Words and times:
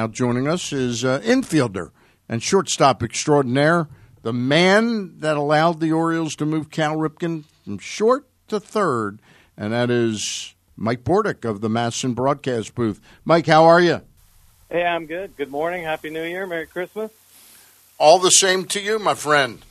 Now 0.00 0.06
joining 0.06 0.46
us 0.46 0.72
is 0.72 1.04
uh, 1.04 1.18
infielder 1.24 1.90
and 2.28 2.40
shortstop 2.40 3.02
extraordinaire, 3.02 3.88
the 4.22 4.32
man 4.32 5.18
that 5.18 5.36
allowed 5.36 5.80
the 5.80 5.90
Orioles 5.90 6.36
to 6.36 6.46
move 6.46 6.70
Cal 6.70 6.94
Ripken 6.94 7.42
from 7.64 7.78
short 7.78 8.24
to 8.46 8.60
third, 8.60 9.18
and 9.56 9.72
that 9.72 9.90
is 9.90 10.54
Mike 10.76 11.02
Bordick 11.02 11.44
of 11.44 11.62
the 11.62 11.68
MASN 11.68 12.14
broadcast 12.14 12.76
booth. 12.76 13.00
Mike, 13.24 13.48
how 13.48 13.64
are 13.64 13.80
you? 13.80 14.02
Hey, 14.70 14.84
I'm 14.84 15.06
good. 15.06 15.36
Good 15.36 15.50
morning. 15.50 15.82
Happy 15.82 16.10
New 16.10 16.22
Year. 16.22 16.46
Merry 16.46 16.68
Christmas. 16.68 17.10
All 17.98 18.20
the 18.20 18.30
same 18.30 18.66
to 18.66 18.80
you, 18.80 19.00
my 19.00 19.14
friend. 19.14 19.64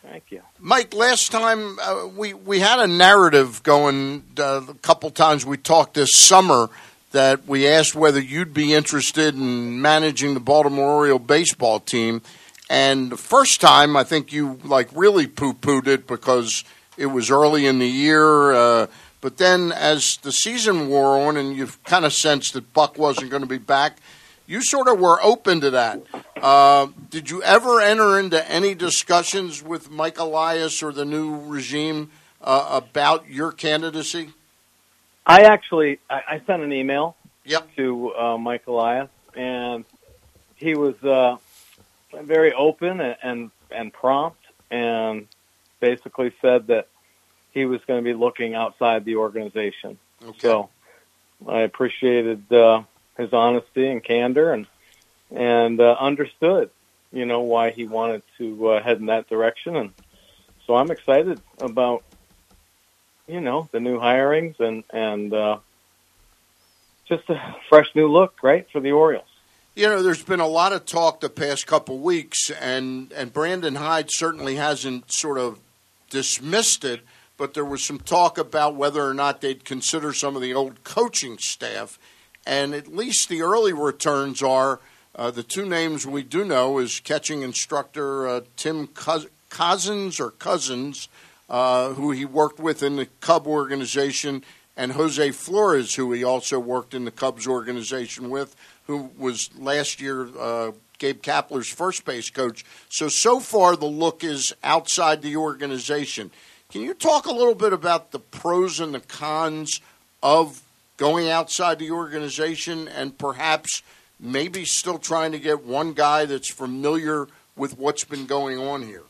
Thank 0.00 0.30
you. 0.30 0.42
Mike, 0.60 0.94
last 0.94 1.32
time 1.32 1.76
uh, 1.80 2.06
we, 2.16 2.34
we 2.34 2.60
had 2.60 2.78
a 2.78 2.86
narrative 2.86 3.64
going 3.64 4.22
uh, 4.38 4.62
a 4.68 4.74
couple 4.74 5.10
times 5.10 5.44
we 5.44 5.56
talked 5.56 5.94
this 5.94 6.10
summer 6.12 6.70
that 7.16 7.46
we 7.46 7.66
asked 7.66 7.94
whether 7.94 8.20
you'd 8.20 8.52
be 8.52 8.74
interested 8.74 9.34
in 9.34 9.80
managing 9.80 10.34
the 10.34 10.40
Baltimore 10.40 10.90
Oriole 10.90 11.18
baseball 11.18 11.80
team. 11.80 12.20
And 12.68 13.10
the 13.10 13.16
first 13.16 13.58
time, 13.58 13.96
I 13.96 14.04
think 14.04 14.34
you 14.34 14.60
like 14.62 14.90
really 14.94 15.26
poo 15.26 15.54
pooed 15.54 15.86
it 15.86 16.06
because 16.06 16.62
it 16.98 17.06
was 17.06 17.30
early 17.30 17.64
in 17.64 17.78
the 17.78 17.88
year. 17.88 18.52
Uh, 18.52 18.86
but 19.22 19.38
then, 19.38 19.72
as 19.72 20.18
the 20.18 20.30
season 20.30 20.88
wore 20.88 21.26
on, 21.26 21.38
and 21.38 21.56
you 21.56 21.68
kind 21.84 22.04
of 22.04 22.12
sensed 22.12 22.52
that 22.52 22.74
Buck 22.74 22.98
wasn't 22.98 23.30
going 23.30 23.42
to 23.42 23.48
be 23.48 23.56
back, 23.56 23.96
you 24.46 24.60
sort 24.60 24.86
of 24.86 25.00
were 25.00 25.18
open 25.22 25.62
to 25.62 25.70
that. 25.70 26.02
Uh, 26.36 26.88
did 27.08 27.30
you 27.30 27.42
ever 27.42 27.80
enter 27.80 28.18
into 28.18 28.46
any 28.50 28.74
discussions 28.74 29.62
with 29.62 29.90
Mike 29.90 30.18
Elias 30.18 30.82
or 30.82 30.92
the 30.92 31.06
new 31.06 31.40
regime 31.46 32.10
uh, 32.42 32.82
about 32.84 33.26
your 33.26 33.52
candidacy? 33.52 34.34
I 35.26 35.42
actually 35.42 35.98
I, 36.08 36.22
I 36.28 36.42
sent 36.46 36.62
an 36.62 36.72
email 36.72 37.16
Yep. 37.44 37.76
to 37.76 38.14
uh, 38.16 38.38
Mike 38.38 38.66
Elias, 38.66 39.08
and 39.34 39.84
he 40.56 40.74
was 40.74 40.96
uh, 41.04 41.36
very 42.12 42.52
open 42.52 43.00
and, 43.00 43.16
and 43.22 43.50
and 43.70 43.92
prompt, 43.92 44.40
and 44.70 45.28
basically 45.80 46.32
said 46.40 46.68
that 46.68 46.88
he 47.52 47.64
was 47.66 47.80
going 47.86 48.02
to 48.02 48.04
be 48.04 48.14
looking 48.14 48.54
outside 48.54 49.04
the 49.04 49.16
organization. 49.16 49.98
Okay. 50.24 50.38
So 50.40 50.70
I 51.46 51.60
appreciated 51.60 52.52
uh, 52.52 52.82
his 53.16 53.32
honesty 53.32 53.88
and 53.88 54.02
candor, 54.02 54.52
and 54.52 54.66
and 55.30 55.80
uh, 55.80 55.96
understood, 56.00 56.70
you 57.12 57.26
know, 57.26 57.40
why 57.40 57.70
he 57.70 57.86
wanted 57.86 58.22
to 58.38 58.68
uh, 58.70 58.82
head 58.82 58.98
in 58.98 59.06
that 59.06 59.28
direction, 59.28 59.76
and 59.76 59.92
so 60.66 60.74
I'm 60.74 60.90
excited 60.90 61.40
about 61.58 62.02
you 63.26 63.40
know 63.40 63.68
the 63.72 63.80
new 63.80 63.98
hirings 63.98 64.58
and 64.60 64.84
and 64.92 65.32
uh, 65.32 65.58
just 67.08 67.28
a 67.30 67.56
fresh 67.68 67.94
new 67.94 68.08
look, 68.08 68.42
right, 68.42 68.66
for 68.70 68.80
the 68.80 68.92
Orioles. 68.92 69.26
You 69.74 69.88
know, 69.88 70.02
there's 70.02 70.22
been 70.22 70.40
a 70.40 70.46
lot 70.46 70.72
of 70.72 70.86
talk 70.86 71.20
the 71.20 71.28
past 71.28 71.66
couple 71.66 71.98
weeks, 71.98 72.50
and, 72.50 73.12
and 73.12 73.32
Brandon 73.32 73.74
Hyde 73.74 74.08
certainly 74.08 74.56
hasn't 74.56 75.12
sort 75.12 75.38
of 75.38 75.58
dismissed 76.08 76.82
it, 76.84 77.02
but 77.36 77.52
there 77.52 77.64
was 77.64 77.84
some 77.84 77.98
talk 77.98 78.38
about 78.38 78.74
whether 78.74 79.06
or 79.06 79.12
not 79.12 79.42
they'd 79.42 79.66
consider 79.66 80.14
some 80.14 80.34
of 80.34 80.40
the 80.40 80.54
old 80.54 80.82
coaching 80.82 81.36
staff. 81.38 81.98
And 82.46 82.74
at 82.74 82.88
least 82.88 83.28
the 83.28 83.42
early 83.42 83.74
returns 83.74 84.42
are 84.42 84.80
uh, 85.14 85.30
the 85.30 85.42
two 85.42 85.66
names 85.66 86.06
we 86.06 86.22
do 86.22 86.44
know 86.44 86.78
is 86.78 87.00
catching 87.00 87.42
instructor 87.42 88.26
uh, 88.26 88.40
Tim 88.56 88.88
Cousins 89.50 90.18
or 90.20 90.30
Cousins, 90.30 91.08
uh, 91.48 91.90
who 91.90 92.10
he 92.10 92.24
worked 92.24 92.58
with 92.58 92.82
in 92.82 92.96
the 92.96 93.06
Cub 93.20 93.46
organization, 93.46 94.42
and 94.76 94.92
Jose 94.92 95.30
Flores, 95.30 95.94
who 95.94 96.12
he 96.12 96.22
also 96.22 96.58
worked 96.58 96.92
in 96.94 97.04
the 97.04 97.10
Cubs 97.10 97.46
organization 97.46 98.30
with, 98.30 98.54
who 98.86 99.10
was 99.18 99.50
last 99.58 100.00
year 100.00 100.28
uh, 100.38 100.72
Gabe 100.98 101.22
Kapler's 101.22 101.68
first 101.68 102.04
base 102.04 102.30
coach. 102.30 102.64
So, 102.88 103.08
so 103.08 103.40
far 103.40 103.76
the 103.76 103.86
look 103.86 104.22
is 104.22 104.54
outside 104.62 105.22
the 105.22 105.36
organization. 105.36 106.30
Can 106.70 106.82
you 106.82 106.94
talk 106.94 107.26
a 107.26 107.32
little 107.32 107.54
bit 107.54 107.72
about 107.72 108.10
the 108.10 108.18
pros 108.18 108.80
and 108.80 108.94
the 108.94 109.00
cons 109.00 109.80
of 110.22 110.62
going 110.96 111.28
outside 111.28 111.78
the 111.78 111.90
organization 111.90 112.88
and 112.88 113.16
perhaps 113.16 113.82
maybe 114.18 114.64
still 114.64 114.98
trying 114.98 115.32
to 115.32 115.38
get 115.38 115.64
one 115.64 115.92
guy 115.92 116.24
that's 116.24 116.50
familiar 116.50 117.28
with 117.54 117.78
what's 117.78 118.04
been 118.04 118.26
going 118.26 118.58
on 118.58 118.82
here? 118.82 119.02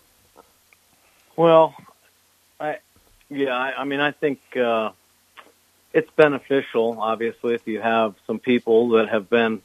Well, 1.37 1.75
I 2.59 2.79
yeah, 3.29 3.57
I, 3.57 3.83
I 3.83 3.85
mean, 3.85 4.01
I 4.01 4.13
think 4.13 4.41
uh, 4.57 4.91
it's 5.93 6.11
beneficial, 6.13 7.01
obviously, 7.01 7.55
if 7.55 7.67
you 7.67 7.81
have 7.81 8.15
some 8.27 8.39
people 8.39 8.91
that 8.91 9.09
have 9.09 9.29
been 9.29 9.63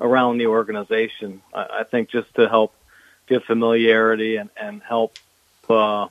around 0.00 0.38
the 0.38 0.46
organization. 0.46 1.42
I, 1.54 1.80
I 1.80 1.84
think 1.84 2.10
just 2.10 2.34
to 2.34 2.48
help 2.48 2.74
give 3.26 3.44
familiarity 3.44 4.36
and 4.36 4.50
and 4.56 4.82
help. 4.82 5.16
Uh, 5.68 6.08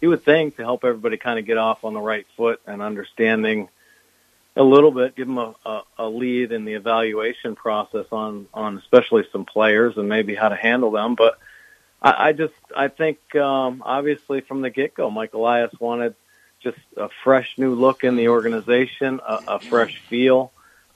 you 0.00 0.10
would 0.10 0.22
think 0.22 0.56
to 0.56 0.62
help 0.62 0.84
everybody 0.84 1.16
kind 1.16 1.38
of 1.38 1.46
get 1.46 1.56
off 1.56 1.82
on 1.82 1.94
the 1.94 2.00
right 2.00 2.26
foot 2.36 2.60
and 2.66 2.82
understanding 2.82 3.68
a 4.54 4.62
little 4.62 4.90
bit, 4.90 5.16
give 5.16 5.26
them 5.26 5.38
a, 5.38 5.54
a, 5.64 5.82
a 5.98 6.08
lead 6.08 6.52
in 6.52 6.64
the 6.64 6.74
evaluation 6.74 7.56
process 7.56 8.06
on 8.12 8.46
on 8.54 8.78
especially 8.78 9.24
some 9.32 9.44
players 9.44 9.96
and 9.96 10.08
maybe 10.08 10.34
how 10.34 10.48
to 10.48 10.56
handle 10.56 10.90
them. 10.90 11.14
But 11.14 11.38
I, 12.00 12.28
I 12.28 12.32
just 12.32 12.54
I 12.76 12.88
think 12.88 13.18
um, 13.36 13.82
obviously 13.84 14.40
from 14.40 14.62
the 14.62 14.70
get 14.70 14.94
go, 14.94 15.10
Mike 15.10 15.34
Elias 15.34 15.72
wanted 15.78 16.14
just 16.60 16.78
a 16.96 17.08
fresh 17.22 17.58
new 17.58 17.74
look 17.74 18.04
in 18.04 18.16
the 18.16 18.28
organization, 18.28 19.20
a, 19.26 19.40
a 19.48 19.60
fresh 19.60 19.98
feel, 20.08 20.52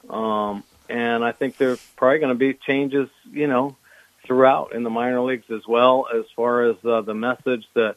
um, 0.09 0.65
and 0.89 1.25
I 1.25 1.33
think 1.33 1.57
there's 1.57 1.85
probably 1.97 2.19
going 2.19 2.33
to 2.33 2.39
be 2.39 2.55
changes, 2.55 3.09
you 3.31 3.47
know, 3.47 3.77
throughout 4.25 4.73
in 4.73 4.83
the 4.83 4.91
minor 4.91 5.21
leagues 5.21 5.51
as 5.51 5.67
well 5.67 6.07
as 6.15 6.25
far 6.37 6.65
as 6.65 6.77
uh, 6.85 7.01
the 7.03 7.15
message 7.15 7.67
that 7.75 7.97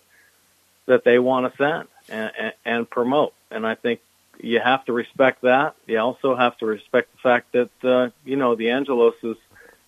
that 0.87 1.03
they 1.03 1.19
want 1.19 1.51
to 1.51 1.57
send 1.57 1.87
and, 2.09 2.31
and, 2.37 2.53
and 2.65 2.89
promote. 2.89 3.33
And 3.49 3.65
I 3.65 3.75
think 3.75 4.01
you 4.39 4.59
have 4.59 4.83
to 4.85 4.93
respect 4.93 5.43
that. 5.43 5.75
You 5.87 5.99
also 5.99 6.35
have 6.35 6.57
to 6.57 6.65
respect 6.65 7.11
the 7.11 7.19
fact 7.19 7.51
that 7.51 7.83
uh, 7.83 8.09
you 8.25 8.35
know 8.35 8.55
the 8.55 8.67
Angeloses 8.69 9.37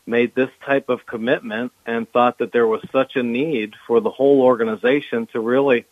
made 0.05 0.35
this 0.35 0.49
type 0.65 0.89
of 0.89 1.05
commitment 1.05 1.71
and 1.85 2.09
thought 2.11 2.39
that 2.39 2.51
there 2.51 2.67
was 2.67 2.81
such 2.91 3.15
a 3.15 3.23
need 3.23 3.75
for 3.87 4.01
the 4.01 4.09
whole 4.09 4.41
organization 4.41 5.27
to 5.27 5.39
really 5.39 5.85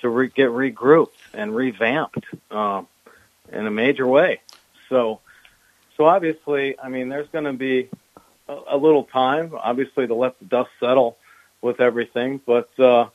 to 0.00 0.08
re- 0.08 0.28
get 0.28 0.48
regrouped 0.48 1.10
and 1.34 1.54
revamped 1.54 2.24
uh, 2.50 2.82
in 3.52 3.66
a 3.66 3.70
major 3.70 4.06
way. 4.06 4.40
So, 4.88 5.20
so 5.96 6.06
obviously, 6.06 6.78
I 6.78 6.88
mean, 6.88 7.08
there's 7.08 7.28
going 7.28 7.44
to 7.44 7.52
be 7.52 7.88
a, 8.48 8.58
a 8.70 8.76
little 8.76 9.04
time, 9.04 9.52
obviously, 9.56 10.06
to 10.06 10.14
let 10.14 10.38
the 10.38 10.46
dust 10.46 10.70
settle 10.80 11.16
with 11.60 11.80
everything, 11.80 12.40
but. 12.44 12.78
Uh, 12.78 13.08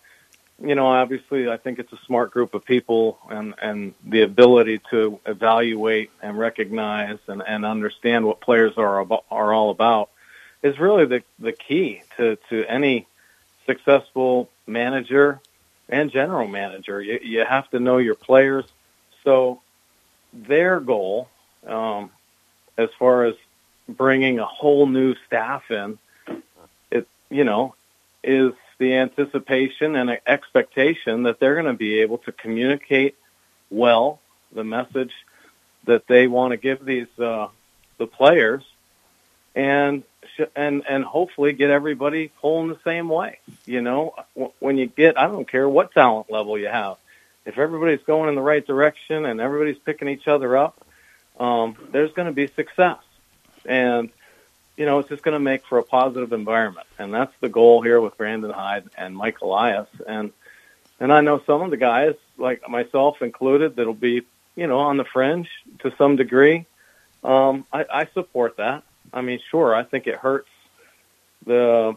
you 0.59 0.73
know, 0.73 0.87
obviously, 0.87 1.47
I 1.47 1.57
think 1.57 1.77
it's 1.77 1.93
a 1.93 1.99
smart 2.07 2.31
group 2.31 2.55
of 2.55 2.65
people, 2.65 3.19
and 3.29 3.53
and 3.61 3.93
the 4.03 4.23
ability 4.23 4.81
to 4.89 5.19
evaluate 5.25 6.09
and 6.19 6.35
recognize 6.35 7.19
and, 7.27 7.43
and 7.47 7.63
understand 7.63 8.25
what 8.25 8.41
players 8.41 8.73
are 8.75 8.97
about, 8.97 9.23
are 9.29 9.53
all 9.53 9.69
about 9.69 10.09
is 10.63 10.79
really 10.79 11.05
the 11.05 11.23
the 11.39 11.51
key 11.51 12.01
to 12.17 12.37
to 12.49 12.65
any 12.65 13.07
successful 13.65 14.49
manager 14.65 15.39
and 15.89 16.11
general 16.11 16.47
manager. 16.47 17.01
You 17.01 17.19
you 17.21 17.45
have 17.45 17.69
to 17.71 17.79
know 17.79 17.97
your 17.97 18.15
players. 18.15 18.65
So 19.23 19.61
their 20.33 20.79
goal, 20.79 21.27
um, 21.65 22.11
as 22.77 22.89
far 22.97 23.25
as 23.25 23.35
bringing 23.87 24.39
a 24.39 24.45
whole 24.45 24.85
new 24.85 25.15
staff 25.27 25.69
in, 25.69 25.97
it 26.91 27.07
you 27.29 27.43
know 27.43 27.75
is 28.23 28.53
the 28.79 28.95
anticipation 28.95 29.95
and 29.95 30.19
expectation 30.27 31.23
that 31.23 31.39
they're 31.39 31.55
going 31.55 31.65
to 31.65 31.73
be 31.73 32.01
able 32.01 32.19
to 32.19 32.31
communicate 32.31 33.15
well 33.69 34.19
the 34.51 34.63
message 34.63 35.13
that 35.85 36.07
they 36.07 36.27
want 36.27 36.51
to 36.51 36.57
give 36.57 36.85
these 36.85 37.07
uh, 37.19 37.47
the 37.97 38.07
players, 38.07 38.63
and 39.57 40.03
and 40.55 40.83
and 40.87 41.03
hopefully 41.03 41.51
get 41.51 41.71
everybody 41.71 42.29
pulling 42.41 42.69
the 42.69 42.79
same 42.83 43.09
way. 43.09 43.39
You 43.65 43.81
know, 43.81 44.13
when 44.59 44.77
you 44.77 44.85
get, 44.85 45.17
I 45.17 45.27
don't 45.27 45.49
care 45.49 45.67
what 45.67 45.91
talent 45.91 46.31
level 46.31 46.59
you 46.59 46.67
have, 46.67 46.97
if 47.43 47.57
everybody's 47.57 48.03
going 48.05 48.29
in 48.29 48.35
the 48.35 48.41
right 48.41 48.65
direction 48.65 49.25
and 49.25 49.41
everybody's 49.41 49.79
picking 49.79 50.07
each 50.07 50.27
other 50.27 50.55
up, 50.55 50.85
um, 51.39 51.75
there's 51.91 52.13
going 52.13 52.27
to 52.27 52.33
be 52.33 52.47
success. 52.47 52.99
And 53.65 54.09
you 54.77 54.85
know, 54.85 54.99
it's 54.99 55.09
just 55.09 55.23
going 55.23 55.33
to 55.33 55.39
make 55.39 55.65
for 55.65 55.79
a 55.79 55.83
positive 55.83 56.33
environment, 56.33 56.85
and 56.99 57.11
that's 57.11 57.33
the 57.41 57.49
goal 57.49 57.81
here 57.81 57.99
with 57.99 58.15
Brandon 58.15 58.51
Hyde 58.51 58.83
and 58.95 59.17
Mike 59.17 59.41
Elias, 59.41 59.89
and 60.07 60.31
and 60.99 61.11
I 61.11 61.21
know 61.21 61.41
some 61.47 61.63
of 61.63 61.71
the 61.71 61.77
guys, 61.77 62.13
like 62.37 62.67
myself 62.69 63.23
included, 63.23 63.75
that'll 63.75 63.95
be 63.95 64.21
you 64.55 64.67
know 64.67 64.77
on 64.77 64.97
the 64.97 65.03
fringe 65.03 65.49
to 65.79 65.91
some 65.97 66.15
degree. 66.15 66.67
Um, 67.23 67.65
I, 67.73 67.85
I 67.91 68.05
support 68.13 68.57
that. 68.57 68.83
I 69.13 69.21
mean, 69.21 69.39
sure, 69.49 69.73
I 69.75 69.83
think 69.83 70.07
it 70.07 70.15
hurts 70.15 70.49
the, 71.45 71.95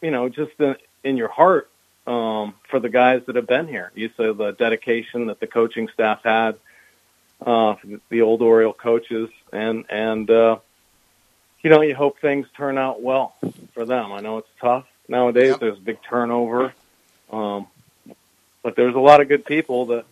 you 0.00 0.10
know, 0.10 0.28
just 0.28 0.56
the, 0.58 0.76
in 1.02 1.16
your 1.16 1.28
heart 1.28 1.70
um, 2.06 2.54
for 2.68 2.80
the 2.80 2.88
guys 2.88 3.22
that 3.26 3.36
have 3.36 3.46
been 3.46 3.68
here. 3.68 3.90
You 3.94 4.08
say 4.16 4.32
the 4.32 4.52
dedication 4.52 5.26
that 5.26 5.40
the 5.40 5.46
coaching 5.46 5.88
staff 5.88 6.22
had, 6.22 6.56
uh, 7.44 7.76
the 8.08 8.22
old 8.22 8.42
Oriole 8.42 8.72
coaches, 8.72 9.30
and 9.52 9.84
and 9.90 10.30
uh, 10.30 10.58
you 11.62 11.70
know, 11.70 11.80
you 11.80 11.94
hope 11.94 12.20
things 12.20 12.46
turn 12.56 12.78
out 12.78 13.02
well 13.02 13.34
for 13.72 13.84
them. 13.84 14.12
I 14.12 14.20
know 14.20 14.38
it's 14.38 14.48
tough 14.60 14.86
nowadays. 15.08 15.50
Yep. 15.50 15.60
There's 15.60 15.78
big 15.78 15.98
turnover, 16.02 16.74
um, 17.30 17.66
but 18.62 18.76
there's 18.76 18.94
a 18.94 19.00
lot 19.00 19.20
of 19.20 19.28
good 19.28 19.44
people 19.44 19.86
that 19.86 20.04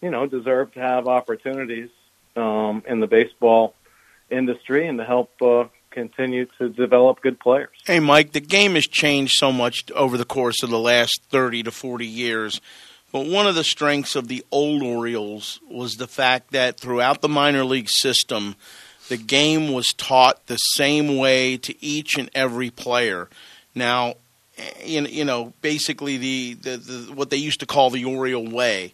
you 0.00 0.10
know 0.10 0.26
deserve 0.26 0.72
to 0.74 0.80
have 0.80 1.08
opportunities 1.08 1.90
um, 2.36 2.82
in 2.86 3.00
the 3.00 3.06
baseball 3.06 3.74
industry 4.30 4.86
and 4.86 4.98
to 4.98 5.04
help 5.04 5.30
uh, 5.40 5.64
continue 5.90 6.46
to 6.58 6.68
develop 6.68 7.20
good 7.22 7.40
players. 7.40 7.70
Hey, 7.84 8.00
Mike, 8.00 8.32
the 8.32 8.40
game 8.40 8.74
has 8.74 8.86
changed 8.86 9.34
so 9.36 9.52
much 9.52 9.90
over 9.92 10.18
the 10.18 10.24
course 10.24 10.62
of 10.62 10.70
the 10.70 10.78
last 10.78 11.22
30 11.30 11.64
to 11.64 11.70
40 11.70 12.06
years. 12.06 12.60
But 13.12 13.26
one 13.26 13.46
of 13.46 13.54
the 13.54 13.64
strengths 13.64 14.14
of 14.14 14.28
the 14.28 14.44
old 14.50 14.82
Orioles 14.82 15.60
was 15.70 15.94
the 15.94 16.06
fact 16.06 16.52
that 16.52 16.78
throughout 16.78 17.22
the 17.22 17.28
minor 17.28 17.64
league 17.64 17.88
system, 17.88 18.56
the 19.08 19.16
game 19.16 19.72
was 19.72 19.86
taught 19.96 20.46
the 20.46 20.56
same 20.56 21.16
way 21.16 21.56
to 21.58 21.84
each 21.84 22.18
and 22.18 22.28
every 22.34 22.70
player. 22.70 23.28
Now, 23.74 24.16
you 24.84 25.24
know, 25.24 25.52
basically 25.62 26.16
the, 26.16 26.54
the, 26.54 26.76
the 26.76 27.12
what 27.14 27.30
they 27.30 27.36
used 27.36 27.60
to 27.60 27.66
call 27.66 27.90
the 27.90 28.04
Oriole 28.04 28.50
way. 28.50 28.92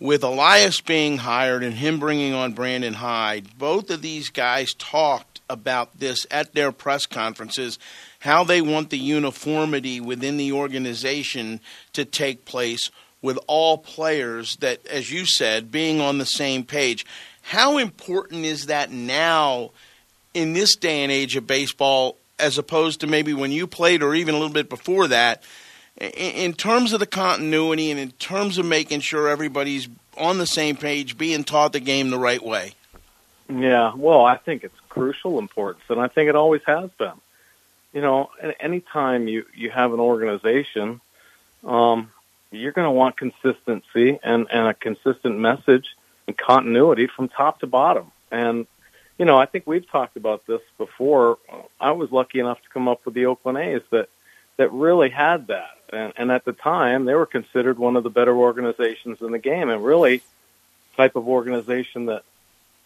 With 0.00 0.22
Elias 0.22 0.80
being 0.80 1.18
hired 1.18 1.64
and 1.64 1.74
him 1.74 1.98
bringing 1.98 2.32
on 2.32 2.52
Brandon 2.52 2.94
Hyde, 2.94 3.58
both 3.58 3.90
of 3.90 4.00
these 4.00 4.28
guys 4.28 4.72
talked 4.74 5.40
about 5.50 5.98
this 5.98 6.24
at 6.30 6.54
their 6.54 6.70
press 6.70 7.04
conferences, 7.04 7.80
how 8.20 8.44
they 8.44 8.60
want 8.60 8.90
the 8.90 8.98
uniformity 8.98 10.00
within 10.00 10.36
the 10.36 10.52
organization 10.52 11.58
to 11.94 12.04
take 12.04 12.44
place 12.44 12.92
with 13.22 13.40
all 13.48 13.76
players 13.76 14.54
that, 14.56 14.86
as 14.86 15.10
you 15.10 15.26
said, 15.26 15.72
being 15.72 16.00
on 16.00 16.18
the 16.18 16.26
same 16.26 16.62
page. 16.62 17.04
How 17.42 17.78
important 17.78 18.44
is 18.44 18.66
that 18.66 18.92
now 18.92 19.72
in 20.32 20.52
this 20.52 20.76
day 20.76 21.02
and 21.02 21.10
age 21.10 21.34
of 21.34 21.48
baseball 21.48 22.16
as 22.38 22.56
opposed 22.56 23.00
to 23.00 23.08
maybe 23.08 23.34
when 23.34 23.50
you 23.50 23.66
played 23.66 24.04
or 24.04 24.14
even 24.14 24.36
a 24.36 24.38
little 24.38 24.54
bit 24.54 24.68
before 24.68 25.08
that? 25.08 25.42
In 26.00 26.52
terms 26.52 26.92
of 26.92 27.00
the 27.00 27.06
continuity 27.06 27.90
and 27.90 27.98
in 27.98 28.12
terms 28.12 28.58
of 28.58 28.66
making 28.66 29.00
sure 29.00 29.28
everybody's 29.28 29.88
on 30.16 30.38
the 30.38 30.46
same 30.46 30.76
page, 30.76 31.18
being 31.18 31.44
taught 31.44 31.72
the 31.72 31.80
game 31.80 32.10
the 32.10 32.18
right 32.18 32.42
way. 32.42 32.72
Yeah, 33.48 33.92
well, 33.96 34.24
I 34.24 34.36
think 34.36 34.62
it's 34.62 34.78
crucial 34.88 35.38
importance, 35.38 35.84
and 35.88 36.00
I 36.00 36.08
think 36.08 36.28
it 36.28 36.36
always 36.36 36.62
has 36.66 36.90
been. 36.98 37.20
You 37.92 38.02
know, 38.02 38.30
anytime 38.60 39.26
you 39.26 39.46
you 39.54 39.70
have 39.70 39.92
an 39.92 40.00
organization, 40.00 41.00
um, 41.64 42.12
you're 42.50 42.72
going 42.72 42.86
to 42.86 42.90
want 42.90 43.16
consistency 43.16 44.18
and, 44.22 44.46
and 44.50 44.68
a 44.68 44.74
consistent 44.74 45.38
message 45.38 45.96
and 46.26 46.36
continuity 46.36 47.06
from 47.06 47.28
top 47.28 47.60
to 47.60 47.66
bottom. 47.66 48.10
And, 48.30 48.66
you 49.18 49.24
know, 49.24 49.38
I 49.38 49.46
think 49.46 49.66
we've 49.66 49.88
talked 49.90 50.16
about 50.16 50.46
this 50.46 50.60
before. 50.76 51.38
I 51.80 51.92
was 51.92 52.10
lucky 52.12 52.40
enough 52.40 52.62
to 52.62 52.68
come 52.68 52.88
up 52.88 53.04
with 53.04 53.14
the 53.14 53.26
Oakland 53.26 53.58
A's 53.58 53.82
that, 53.90 54.08
that 54.56 54.72
really 54.72 55.10
had 55.10 55.48
that. 55.48 55.77
And, 55.90 56.12
and 56.16 56.30
at 56.30 56.44
the 56.44 56.52
time, 56.52 57.04
they 57.04 57.14
were 57.14 57.26
considered 57.26 57.78
one 57.78 57.96
of 57.96 58.04
the 58.04 58.10
better 58.10 58.36
organizations 58.36 59.20
in 59.20 59.32
the 59.32 59.38
game 59.38 59.70
and 59.70 59.84
really 59.84 60.22
type 60.96 61.16
of 61.16 61.28
organization 61.28 62.06
that 62.06 62.24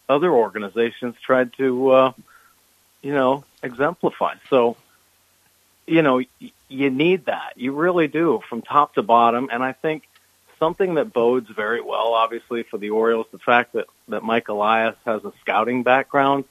other 0.08 0.31
organizations 0.31 1.16
tried 1.25 1.52
to, 1.54 1.90
uh, 1.90 2.12
you 3.00 3.12
know, 3.12 3.44
exemplify. 3.62 4.34
So, 4.50 4.76
you 5.87 6.02
know, 6.02 6.22
you 6.69 6.90
need 6.90 7.26
that. 7.26 7.54
You 7.56 7.72
really 7.72 8.08
do 8.08 8.40
from 8.49 8.62
top 8.62 8.94
to 8.94 9.02
bottom. 9.02 9.48
And 9.50 9.62
I 9.62 9.72
think 9.72 10.05
something 10.58 10.94
that 10.94 11.12
bodes 11.12 11.48
very 11.50 11.81
well, 11.81 12.14
obviously, 12.14 12.62
for 12.62 12.78
the 12.78 12.90
Orioles, 12.90 13.26
the 13.32 13.38
fact 13.38 13.72
that, 13.72 13.87
that 14.08 14.22
Mike 14.22 14.48
Elias 14.48 14.96
has 15.05 15.25
a 15.25 15.32
scouting 15.40 15.82
background. 15.82 16.44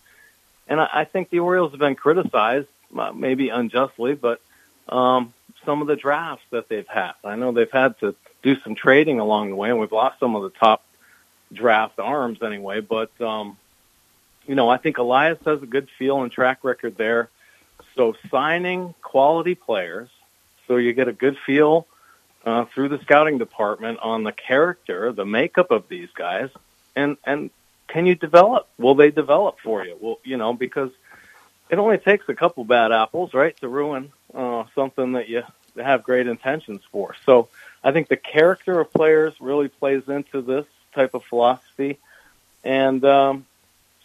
And 0.68 0.82
I, 0.82 0.90
I 0.94 1.06
think 1.06 1.30
the 1.30 1.40
Orioles 1.40 1.72
have 1.72 1.80
been 1.80 1.96
criticized, 1.96 2.68
uh, 2.98 3.12
maybe 3.14 3.50
unjustly, 3.50 4.16
but 4.16 4.42
um, 4.90 5.34
some 5.66 5.82
of 5.82 5.88
the 5.88 5.96
drafts 5.96 6.46
that 6.52 6.70
they've 6.70 6.88
had. 6.88 7.14
I 7.24 7.36
know 7.36 7.52
they've 7.52 7.72
had 7.72 8.00
to 8.00 8.16
do 8.42 8.60
some 8.62 8.76
trading 8.76 9.20
along 9.20 9.50
the 9.50 9.56
way, 9.56 9.70
and 9.70 9.80
we've 9.80 9.92
lost 9.92 10.20
some 10.20 10.36
of 10.36 10.44
the 10.44 10.50
top 10.50 10.84
draft 11.54 12.00
arms 12.00 12.42
anyway. 12.42 12.82
But, 12.82 13.12
um, 13.22 13.58
you 14.48 14.56
know, 14.56 14.70
I 14.70 14.78
think 14.78 14.98
Elias 14.98 15.40
has 15.46 15.62
a 15.62 15.68
good 15.68 15.88
feel 15.98 16.22
and 16.22 16.32
track 16.32 16.64
record 16.64 16.98
there. 16.98 17.30
So 17.96 18.16
signing 18.30 18.94
quality 19.02 19.56
players, 19.56 20.10
so 20.68 20.78
you 20.78 20.94
get 20.94 21.08
a 21.08 21.14
good 21.14 21.38
feel 21.46 21.88
uh, 22.46 22.66
through 22.66 22.90
the 22.90 23.00
scouting 23.00 23.38
department 23.38 24.00
on 24.02 24.24
the 24.24 24.32
character, 24.32 25.12
the 25.12 25.26
makeup 25.26 25.72
of 25.72 25.88
these 25.90 26.10
guys, 26.16 26.50
and 26.96 27.18
and 27.26 27.50
can 27.88 28.06
you 28.06 28.16
develop? 28.16 28.68
Will 28.78 28.96
they 28.96 29.12
develop 29.12 29.60
for 29.60 29.86
you? 29.86 29.98
Well, 30.00 30.20
you 30.24 30.38
know, 30.38 30.54
because 30.54 30.92
it 31.72 31.80
only 31.80 31.98
takes 31.98 32.28
a 32.30 32.36
couple 32.36 32.64
bad 32.66 32.92
apples, 32.92 33.34
right, 33.34 33.58
to 33.62 33.68
ruin 33.68 34.12
uh, 34.36 34.66
something 34.76 35.14
that 35.14 35.30
you 35.30 35.44
have 35.78 36.04
great 36.04 36.28
intentions 36.28 36.82
for. 36.92 37.16
So 37.26 37.48
I 37.84 37.92
think 37.94 38.10
the 38.10 38.18
character 38.18 38.80
of 38.82 38.92
players 38.92 39.34
really 39.40 39.70
plays 39.70 40.04
into 40.08 40.42
this 40.42 40.66
type 40.94 41.14
of 41.14 41.24
philosophy, 41.24 41.98
and 42.64 43.04
um, 43.06 43.46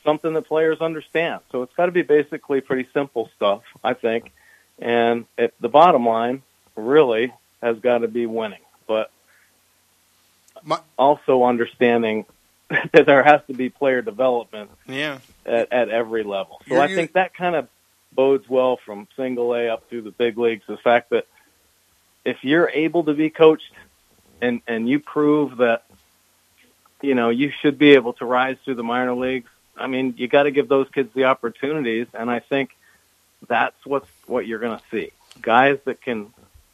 something 0.04 0.32
that 0.34 0.42
players 0.42 0.80
understand. 0.80 1.40
So 1.50 1.62
it's 1.62 1.74
got 1.74 1.86
to 1.86 1.92
be 1.92 2.02
basically 2.02 2.60
pretty 2.60 2.88
simple 2.94 3.28
stuff, 3.36 3.62
I 3.82 3.94
think. 3.94 4.32
And 4.78 5.26
at 5.36 5.52
the 5.60 5.68
bottom 5.68 6.06
line, 6.06 6.42
really 6.76 7.32
has 7.60 7.78
got 7.80 7.98
to 7.98 8.08
be 8.08 8.26
winning, 8.26 8.60
but 8.86 9.10
My- 10.62 10.80
also 10.96 11.42
understanding 11.44 12.26
that 12.92 13.06
there 13.06 13.22
has 13.22 13.40
to 13.46 13.54
be 13.54 13.68
player 13.68 14.02
development 14.02 14.70
Yeah. 14.86 15.18
at, 15.44 15.72
at 15.72 15.88
every 15.88 16.22
level. 16.24 16.60
So 16.68 16.74
You're 16.74 16.82
I 16.82 16.88
think 16.94 17.12
that 17.12 17.34
kind 17.34 17.54
of 17.54 17.68
bodes 18.12 18.48
well 18.48 18.76
from 18.76 19.06
single 19.16 19.54
A 19.54 19.68
up 19.68 19.88
through 19.88 20.02
the 20.02 20.10
big 20.10 20.36
leagues. 20.38 20.64
The 20.66 20.76
fact 20.76 21.10
that 21.10 21.26
if 22.24 22.42
you're 22.42 22.68
able 22.68 23.04
to 23.04 23.14
be 23.14 23.30
coached 23.30 23.72
and 24.40 24.60
and 24.66 24.88
you 24.88 24.98
prove 25.00 25.58
that 25.58 25.84
you 27.02 27.14
know 27.14 27.30
you 27.30 27.52
should 27.60 27.78
be 27.78 27.92
able 27.92 28.14
to 28.14 28.24
rise 28.24 28.56
through 28.64 28.74
the 28.74 28.82
minor 28.82 29.14
leagues, 29.14 29.50
I 29.76 29.86
mean 29.86 30.14
you 30.16 30.26
got 30.28 30.44
to 30.44 30.50
give 30.50 30.68
those 30.68 30.88
kids 30.88 31.12
the 31.14 31.24
opportunities, 31.24 32.06
and 32.14 32.30
I 32.30 32.40
think 32.40 32.70
that's 33.46 33.76
what's 33.84 34.08
what 34.26 34.46
you're 34.46 34.58
going 34.58 34.78
to 34.78 34.84
see. 34.90 35.12
Guys 35.40 35.78
that 35.84 36.00
can 36.00 36.32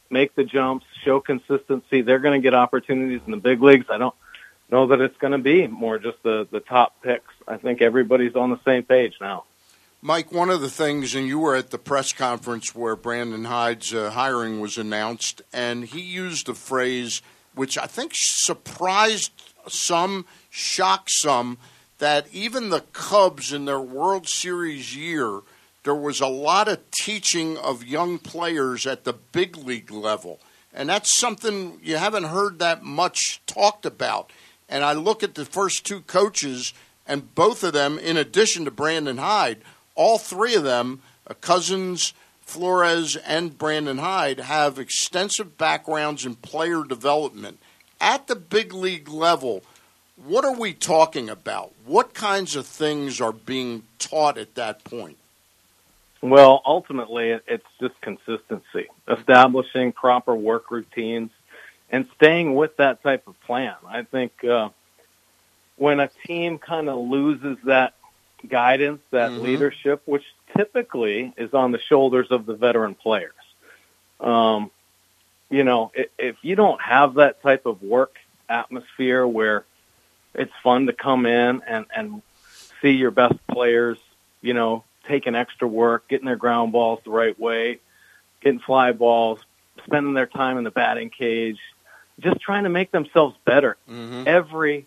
make 0.09 0.35
the 0.35 0.45
jumps, 0.45 0.87
show 1.05 1.21
consistency, 1.21 2.03
they're 2.03 2.19
going 2.21 2.41
to 2.41 2.43
get 2.43 2.55
opportunities 2.55 3.21
in 3.27 3.31
the 3.33 3.37
big 3.37 3.61
leagues. 3.63 3.87
I 3.91 3.99
don't 3.99 4.15
know 4.73 4.89
that 4.89 5.01
it's 5.01 5.17
going 5.19 5.33
to 5.33 5.39
be 5.39 5.67
more 5.67 5.99
just 5.99 6.23
the 6.23 6.49
the 6.51 6.61
top 6.61 7.03
picks. 7.03 7.33
I 7.47 7.59
think 7.59 7.83
everybody's 7.83 8.35
on 8.35 8.51
the 8.51 8.61
same 8.65 8.83
page 8.83 9.15
now. 9.21 9.45
Mike, 10.05 10.33
one 10.33 10.51
of 10.51 10.61
the 10.61 10.71
things, 10.71 11.15
and 11.15 11.29
you 11.29 11.39
were 11.39 11.55
at 11.55 11.71
the 11.71 11.79
press 11.79 12.13
conference 12.13 12.75
where 12.75 12.97
Brandon 12.97 13.45
Hyde's 13.45 13.95
uh, 13.95 14.11
hiring 14.11 14.59
was 14.61 14.77
announced, 14.77 15.43
and 15.53 15.85
he 15.85 16.01
used 16.01 16.49
a 16.49 16.55
phrase 16.55 17.23
which 17.55 17.79
I 17.79 17.87
think 17.87 18.13
surprised 18.15 19.31
some, 19.69 20.27
shocked 20.51 21.11
some, 21.11 21.59
that 21.99 22.27
even 22.33 22.71
the 22.71 22.81
Cubs 22.93 23.53
in 23.53 23.65
their 23.65 23.81
World 23.81 24.29
Series 24.29 24.97
year, 24.97 25.41
there 25.85 25.95
was 25.95 26.21
a 26.21 26.27
lot 26.27 26.69
of 26.69 26.91
teaching 26.91 27.57
of 27.57 27.85
young 27.85 28.19
players 28.19 28.87
at 28.87 29.05
the 29.05 29.13
big 29.13 29.57
league 29.57 29.91
level. 29.91 30.41
And 30.75 30.89
that's 30.89 31.17
something 31.19 31.79
you 31.83 31.97
haven't 31.97 32.25
heard 32.25 32.59
that 32.59 32.83
much 32.83 33.41
talked 33.47 33.85
about. 33.85 34.33
And 34.73 34.85
I 34.85 34.95
look 34.95 35.23
at 35.23 35.35
the 35.35 35.45
first 35.45 35.85
two 35.85 36.01
coaches, 36.01 36.73
and 37.07 37.35
both 37.35 37.63
of 37.63 37.75
them, 37.75 37.99
in 37.99 38.17
addition 38.17 38.65
to 38.65 38.71
Brandon 38.71 39.19
Hyde, 39.19 39.59
all 39.95 40.17
three 40.17 40.55
of 40.55 40.65
them, 40.65 41.03
uh, 41.27 41.35
Cousins, 41.35 42.15
Flores, 42.41 43.15
and 43.17 43.59
Brandon 43.59 43.99
Hyde, 43.99 44.41
have 44.41 44.79
extensive 44.79 45.59
backgrounds 45.59 46.25
in 46.25 46.37
player 46.37 46.85
development. 46.85 47.59
At 48.01 48.29
the 48.29 48.35
big 48.35 48.73
league 48.73 49.11
level, 49.11 49.63
what 50.17 50.47
are 50.47 50.59
we 50.59 50.73
talking 50.73 51.29
about? 51.29 51.73
What 51.85 52.15
kinds 52.15 52.57
of 52.57 52.67
things 52.67 53.21
are 53.21 53.33
being 53.33 53.83
taught 53.99 54.39
at 54.39 54.55
that 54.55 54.85
point? 54.85 55.19
Well, 56.23 56.63
ultimately, 56.65 57.37
it's 57.47 57.67
just 57.79 58.01
consistency, 58.01 58.89
establishing 59.07 59.93
proper 59.93 60.35
work 60.35 60.71
routines, 60.71 61.31
and 61.93 62.09
staying 62.17 62.55
with 62.55 62.77
that 62.79 63.03
type 63.03 63.29
of 63.29 63.41
plan. 63.43 63.75
I 63.87 64.03
think 64.03 64.43
uh, 64.45 64.71
when 65.77 66.01
a 66.01 66.11
team 66.27 66.59
kind 66.59 66.89
of 66.89 66.99
loses 66.99 67.59
that 67.65 67.95
guidance, 68.49 69.03
that 69.11 69.33
Mhm. 69.33 69.43
leadership, 69.43 70.03
which 70.07 70.25
typically 70.57 71.33
is 71.37 71.55
on 71.55 71.71
the 71.71 71.79
shoulders 71.79 72.31
of 72.31 72.47
the 72.47 72.55
veteran 72.55 72.95
players, 72.95 73.35
um, 74.21 74.71
you 75.51 75.65
know, 75.65 75.93
i- 75.97 76.09
if 76.19 76.37
you 76.43 76.57
don't 76.57 76.81
have 76.81 77.15
that 77.15 77.43
type 77.43 77.67
of 77.67 77.83
work 77.83 78.17
atmosphere 78.49 79.27
where 79.27 79.65
it's 80.35 80.53
fun 80.63 80.87
to 80.87 80.93
come 80.93 81.27
in 81.27 81.63
and, 81.67 81.87
and 81.95 82.23
see 82.81 82.93
your 82.93 83.11
best 83.11 83.35
players, 83.49 83.99
you 84.41 84.55
know, 84.55 84.83
taking 85.07 85.35
extra 85.35 85.69
work, 85.69 86.09
getting 86.09 86.27
their 86.27 86.37
ground 86.37 86.73
balls 86.73 87.01
the 87.05 87.11
right 87.11 87.39
way, 87.39 87.79
getting 88.41 88.61
fly 88.61 88.93
balls, 88.93 89.41
spending 89.85 90.15
their 90.15 90.27
time 90.27 90.59
in 90.59 90.65
the 90.65 90.71
batting 90.71 91.11
cage, 91.11 91.59
just 92.21 92.41
trying 92.41 92.65
to 92.65 92.71
make 92.71 92.91
themselves 92.91 93.37
better 93.45 93.77
Mm-hmm. 93.91 94.25
every 94.27 94.87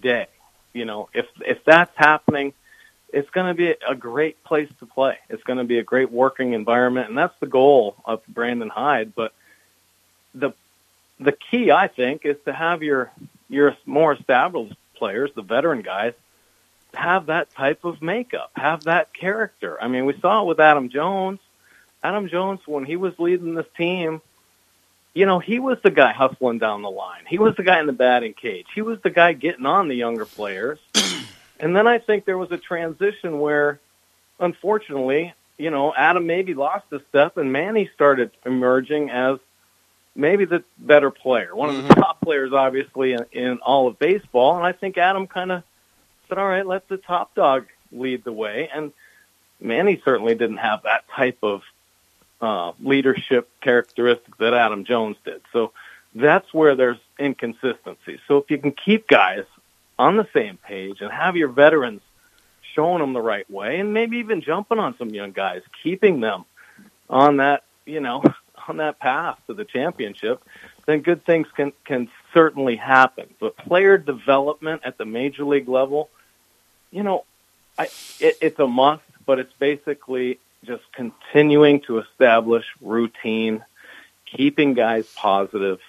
day. 0.00 0.26
You 0.72 0.84
know, 0.84 1.08
if 1.14 1.26
if 1.44 1.64
that's 1.64 1.96
happening, 1.96 2.52
it's 3.12 3.30
going 3.30 3.46
to 3.48 3.54
be 3.54 3.74
a 3.88 3.94
great 3.94 4.42
place 4.44 4.68
to 4.80 4.86
play. 4.86 5.18
It's 5.30 5.42
going 5.42 5.58
to 5.58 5.64
be 5.64 5.78
a 5.78 5.82
great 5.82 6.10
working 6.12 6.52
environment, 6.52 7.08
and 7.08 7.16
that's 7.16 7.38
the 7.40 7.46
goal 7.46 7.96
of 8.04 8.20
Brandon 8.28 8.68
Hyde. 8.68 9.14
But 9.14 9.32
the 10.34 10.52
the 11.18 11.32
key, 11.32 11.70
I 11.70 11.88
think, 11.88 12.26
is 12.26 12.36
to 12.44 12.52
have 12.52 12.82
your 12.82 13.10
your 13.48 13.76
more 13.86 14.12
established 14.12 14.74
players, 14.96 15.30
the 15.34 15.42
veteran 15.42 15.80
guys, 15.82 16.12
have 16.92 17.26
that 17.26 17.50
type 17.54 17.84
of 17.84 18.02
makeup, 18.02 18.50
have 18.56 18.84
that 18.84 19.14
character. 19.14 19.78
I 19.82 19.88
mean, 19.88 20.04
we 20.04 20.18
saw 20.20 20.42
it 20.42 20.46
with 20.46 20.60
Adam 20.60 20.88
Jones. 20.90 21.38
Adam 22.02 22.28
Jones, 22.28 22.60
when 22.66 22.84
he 22.84 22.96
was 22.96 23.18
leading 23.18 23.54
this 23.54 23.66
team, 23.76 24.20
you 25.16 25.24
know, 25.24 25.38
he 25.38 25.58
was 25.58 25.78
the 25.82 25.90
guy 25.90 26.12
hustling 26.12 26.58
down 26.58 26.82
the 26.82 26.90
line. 26.90 27.22
He 27.26 27.38
was 27.38 27.56
the 27.56 27.62
guy 27.62 27.80
in 27.80 27.86
the 27.86 27.94
batting 27.94 28.34
cage. 28.34 28.66
He 28.74 28.82
was 28.82 29.00
the 29.00 29.08
guy 29.08 29.32
getting 29.32 29.64
on 29.64 29.88
the 29.88 29.94
younger 29.94 30.26
players. 30.26 30.78
and 31.58 31.74
then 31.74 31.86
I 31.86 31.98
think 31.98 32.26
there 32.26 32.36
was 32.36 32.52
a 32.52 32.58
transition 32.58 33.40
where, 33.40 33.80
unfortunately, 34.38 35.32
you 35.56 35.70
know, 35.70 35.94
Adam 35.94 36.26
maybe 36.26 36.52
lost 36.52 36.84
a 36.92 37.00
step 37.08 37.38
and 37.38 37.50
Manny 37.50 37.88
started 37.94 38.30
emerging 38.44 39.08
as 39.08 39.38
maybe 40.14 40.44
the 40.44 40.62
better 40.76 41.10
player, 41.10 41.56
one 41.56 41.70
of 41.70 41.76
the 41.76 41.82
mm-hmm. 41.84 41.98
top 41.98 42.20
players, 42.20 42.52
obviously, 42.52 43.14
in, 43.14 43.24
in 43.32 43.58
all 43.60 43.88
of 43.88 43.98
baseball. 43.98 44.58
And 44.58 44.66
I 44.66 44.72
think 44.72 44.98
Adam 44.98 45.26
kind 45.26 45.50
of 45.50 45.62
said, 46.28 46.36
all 46.36 46.46
right, 46.46 46.66
let 46.66 46.88
the 46.88 46.98
top 46.98 47.34
dog 47.34 47.64
lead 47.90 48.22
the 48.22 48.34
way. 48.34 48.68
And 48.70 48.92
Manny 49.62 49.98
certainly 50.04 50.34
didn't 50.34 50.58
have 50.58 50.82
that 50.82 51.08
type 51.08 51.38
of 51.42 51.62
uh, 52.40 52.72
leadership 52.80 53.48
characteristic 53.60 54.36
that 54.38 54.54
Adam 54.54 54.84
Jones 54.84 55.16
did. 55.24 55.40
So 55.52 55.72
that's 56.14 56.52
where 56.52 56.74
there's 56.74 56.98
inconsistency. 57.18 58.20
So 58.28 58.38
if 58.38 58.50
you 58.50 58.58
can 58.58 58.72
keep 58.72 59.08
guys 59.08 59.44
on 59.98 60.16
the 60.16 60.26
same 60.32 60.58
page 60.58 61.00
and 61.00 61.10
have 61.10 61.36
your 61.36 61.48
veterans 61.48 62.02
showing 62.74 63.00
them 63.00 63.12
the 63.12 63.22
right 63.22 63.50
way 63.50 63.80
and 63.80 63.94
maybe 63.94 64.18
even 64.18 64.42
jumping 64.42 64.78
on 64.78 64.96
some 64.98 65.10
young 65.10 65.32
guys, 65.32 65.62
keeping 65.82 66.20
them 66.20 66.44
on 67.08 67.38
that, 67.38 67.64
you 67.84 68.00
know, 68.00 68.22
on 68.68 68.78
that 68.78 68.98
path 68.98 69.38
to 69.46 69.54
the 69.54 69.64
championship, 69.64 70.42
then 70.86 71.00
good 71.00 71.24
things 71.24 71.46
can, 71.56 71.72
can 71.84 72.08
certainly 72.34 72.76
happen. 72.76 73.26
But 73.40 73.56
player 73.56 73.98
development 73.98 74.82
at 74.84 74.98
the 74.98 75.04
major 75.04 75.44
league 75.44 75.68
level, 75.68 76.10
you 76.90 77.02
know, 77.02 77.24
I, 77.78 77.84
it, 78.20 78.36
it's 78.40 78.58
a 78.58 78.66
must, 78.66 79.02
but 79.24 79.38
it's 79.38 79.52
basically 79.58 80.38
just 80.64 80.84
continuing 80.92 81.80
to 81.82 81.98
establish 81.98 82.64
routine, 82.80 83.64
keeping 84.24 84.74
guys 84.74 85.06
positive, 85.14 85.80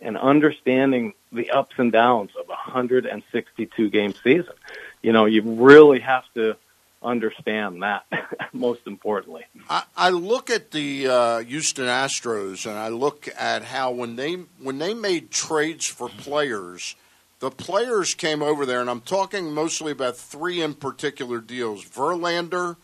and 0.00 0.16
understanding 0.16 1.14
the 1.32 1.50
ups 1.50 1.74
and 1.78 1.92
downs 1.92 2.30
of 2.38 2.46
a 2.46 2.50
162 2.50 3.90
game 3.90 4.14
season. 4.22 4.54
You 5.02 5.12
know, 5.12 5.26
you 5.26 5.42
really 5.42 6.00
have 6.00 6.24
to 6.34 6.56
understand 7.02 7.82
that 7.82 8.04
most 8.52 8.80
importantly. 8.86 9.44
I, 9.68 9.84
I 9.96 10.10
look 10.10 10.50
at 10.50 10.70
the 10.72 11.06
uh, 11.08 11.38
Houston 11.40 11.86
Astros 11.86 12.66
and 12.66 12.76
I 12.76 12.88
look 12.88 13.28
at 13.38 13.64
how 13.64 13.90
when 13.90 14.16
they 14.16 14.34
when 14.60 14.78
they 14.78 14.94
made 14.94 15.30
trades 15.30 15.86
for 15.86 16.08
players, 16.08 16.96
the 17.40 17.50
players 17.50 18.14
came 18.14 18.42
over 18.42 18.66
there, 18.66 18.80
and 18.80 18.90
I'm 18.90 19.00
talking 19.00 19.52
mostly 19.52 19.92
about 19.92 20.16
three 20.16 20.60
in 20.60 20.74
particular 20.74 21.40
deals: 21.40 21.84
Verlander, 21.84 22.76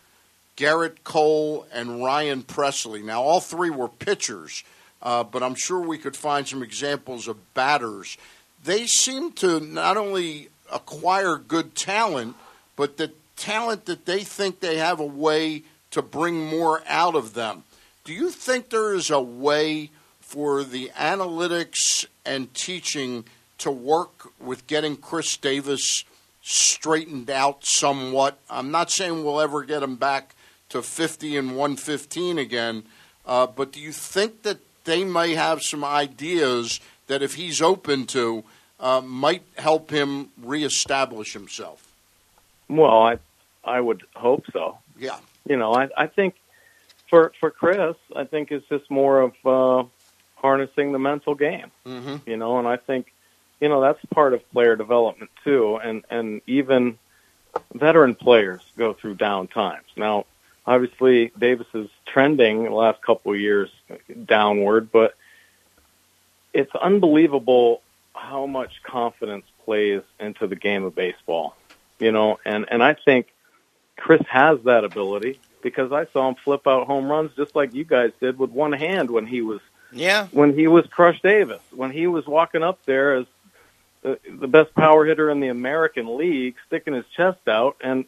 Gerrit 0.57 1.03
Cole, 1.03 1.67
and 1.73 2.03
Ryan 2.03 2.43
Pressly. 2.43 3.03
Now, 3.03 3.21
all 3.21 3.41
three 3.41 3.69
were 3.69 3.89
pitchers, 3.89 4.63
uh, 5.01 5.23
but 5.23 5.43
I'm 5.43 5.55
sure 5.55 5.79
we 5.79 5.97
could 5.97 6.15
find 6.15 6.47
some 6.47 6.63
examples 6.63 7.27
of 7.27 7.53
batters. 7.53 8.17
They 8.63 8.85
seem 8.85 9.33
to 9.33 9.59
not 9.59 9.97
only 9.97 10.49
acquire 10.71 11.37
good 11.37 11.75
talent, 11.75 12.35
but 12.75 12.97
the 12.97 13.11
talent 13.35 13.85
that 13.85 14.05
they 14.05 14.23
think 14.23 14.59
they 14.59 14.77
have 14.77 14.99
a 14.99 15.05
way 15.05 15.63
to 15.91 16.01
bring 16.01 16.45
more 16.45 16.81
out 16.87 17.15
of 17.15 17.33
them. 17.33 17.63
Do 18.03 18.13
you 18.13 18.29
think 18.29 18.69
there 18.69 18.93
is 18.93 19.09
a 19.09 19.21
way 19.21 19.89
for 20.21 20.63
the 20.63 20.91
analytics 20.95 22.05
and 22.25 22.53
teaching 22.53 23.25
to 23.57 23.71
work 23.71 24.31
with 24.39 24.67
getting 24.67 24.95
Chris 24.97 25.37
Davis 25.37 26.03
straightened 26.41 27.29
out 27.29 27.65
somewhat? 27.65 28.37
I'm 28.49 28.71
not 28.71 28.91
saying 28.91 29.23
we'll 29.23 29.41
ever 29.41 29.63
get 29.63 29.83
him 29.83 29.95
back 29.95 30.34
to 30.69 30.81
50 30.81 31.37
and 31.37 31.49
115 31.49 32.37
again. 32.37 32.83
Uh, 33.25 33.47
but 33.47 33.71
do 33.71 33.79
you 33.79 33.91
think 33.91 34.43
that 34.43 34.59
they 34.83 35.03
may 35.03 35.35
have 35.35 35.61
some 35.61 35.83
ideas 35.83 36.79
that, 37.07 37.21
if 37.21 37.35
he's 37.35 37.61
open 37.61 38.05
to, 38.07 38.43
uh, 38.79 39.01
might 39.01 39.43
help 39.57 39.89
him 39.89 40.29
reestablish 40.41 41.33
himself? 41.33 41.91
Well, 42.67 43.03
I 43.03 43.19
I 43.63 43.79
would 43.79 44.03
hope 44.15 44.45
so. 44.51 44.77
Yeah. 44.97 45.17
You 45.47 45.57
know, 45.57 45.73
I 45.73 45.89
I 45.97 46.07
think 46.07 46.35
for 47.09 47.31
for 47.39 47.51
Chris, 47.51 47.95
I 48.15 48.25
think 48.25 48.51
it's 48.51 48.67
just 48.67 48.89
more 48.89 49.21
of 49.21 49.33
uh, 49.45 49.87
harnessing 50.35 50.91
the 50.91 50.99
mental 50.99 51.35
game. 51.35 51.71
Mm-hmm. 51.85 52.29
You 52.29 52.37
know, 52.37 52.59
and 52.59 52.67
I 52.67 52.77
think 52.77 53.11
you 53.59 53.69
know 53.69 53.81
that's 53.81 54.03
part 54.05 54.33
of 54.33 54.49
player 54.51 54.75
development 54.75 55.31
too, 55.43 55.77
and 55.77 56.03
and 56.09 56.41
even 56.47 56.97
veteran 57.73 58.15
players 58.15 58.61
go 58.77 58.93
through 58.93 59.15
down 59.15 59.47
times. 59.47 59.85
Now, 59.95 60.25
obviously 60.65 61.31
Davis 61.37 61.67
is 61.73 61.89
trending 62.05 62.63
the 62.63 62.71
last 62.71 63.01
couple 63.01 63.33
of 63.33 63.39
years 63.39 63.69
downward, 64.25 64.91
but 64.91 65.15
it's 66.53 66.73
unbelievable 66.75 67.81
how 68.13 68.45
much 68.45 68.81
confidence 68.83 69.45
plays 69.65 70.01
into 70.19 70.47
the 70.47 70.55
game 70.55 70.83
of 70.83 70.95
baseball. 70.95 71.55
You 71.99 72.11
know, 72.11 72.39
and 72.45 72.65
and 72.69 72.83
I 72.83 72.93
think 72.93 73.27
Chris 73.97 74.21
has 74.29 74.59
that 74.63 74.83
ability 74.83 75.39
because 75.61 75.91
I 75.91 76.05
saw 76.07 76.29
him 76.29 76.35
flip 76.35 76.67
out 76.67 76.87
home 76.87 77.09
runs 77.09 77.31
just 77.35 77.55
like 77.55 77.73
you 77.73 77.85
guys 77.85 78.11
did 78.19 78.37
with 78.37 78.51
one 78.51 78.73
hand 78.73 79.09
when 79.09 79.25
he 79.25 79.41
was 79.41 79.61
yeah 79.91 80.27
when 80.27 80.53
he 80.53 80.67
was 80.67 80.85
Crush 80.87 81.21
Davis 81.21 81.61
when 81.71 81.91
he 81.91 82.07
was 82.07 82.25
walking 82.25 82.63
up 82.63 82.83
there 82.85 83.15
as 83.15 83.25
the, 84.01 84.19
the 84.29 84.47
best 84.47 84.75
power 84.75 85.05
hitter 85.05 85.29
in 85.31 85.39
the 85.39 85.47
American 85.47 86.17
League, 86.17 86.55
sticking 86.67 86.93
his 86.93 87.05
chest 87.15 87.47
out 87.47 87.77
and 87.81 88.05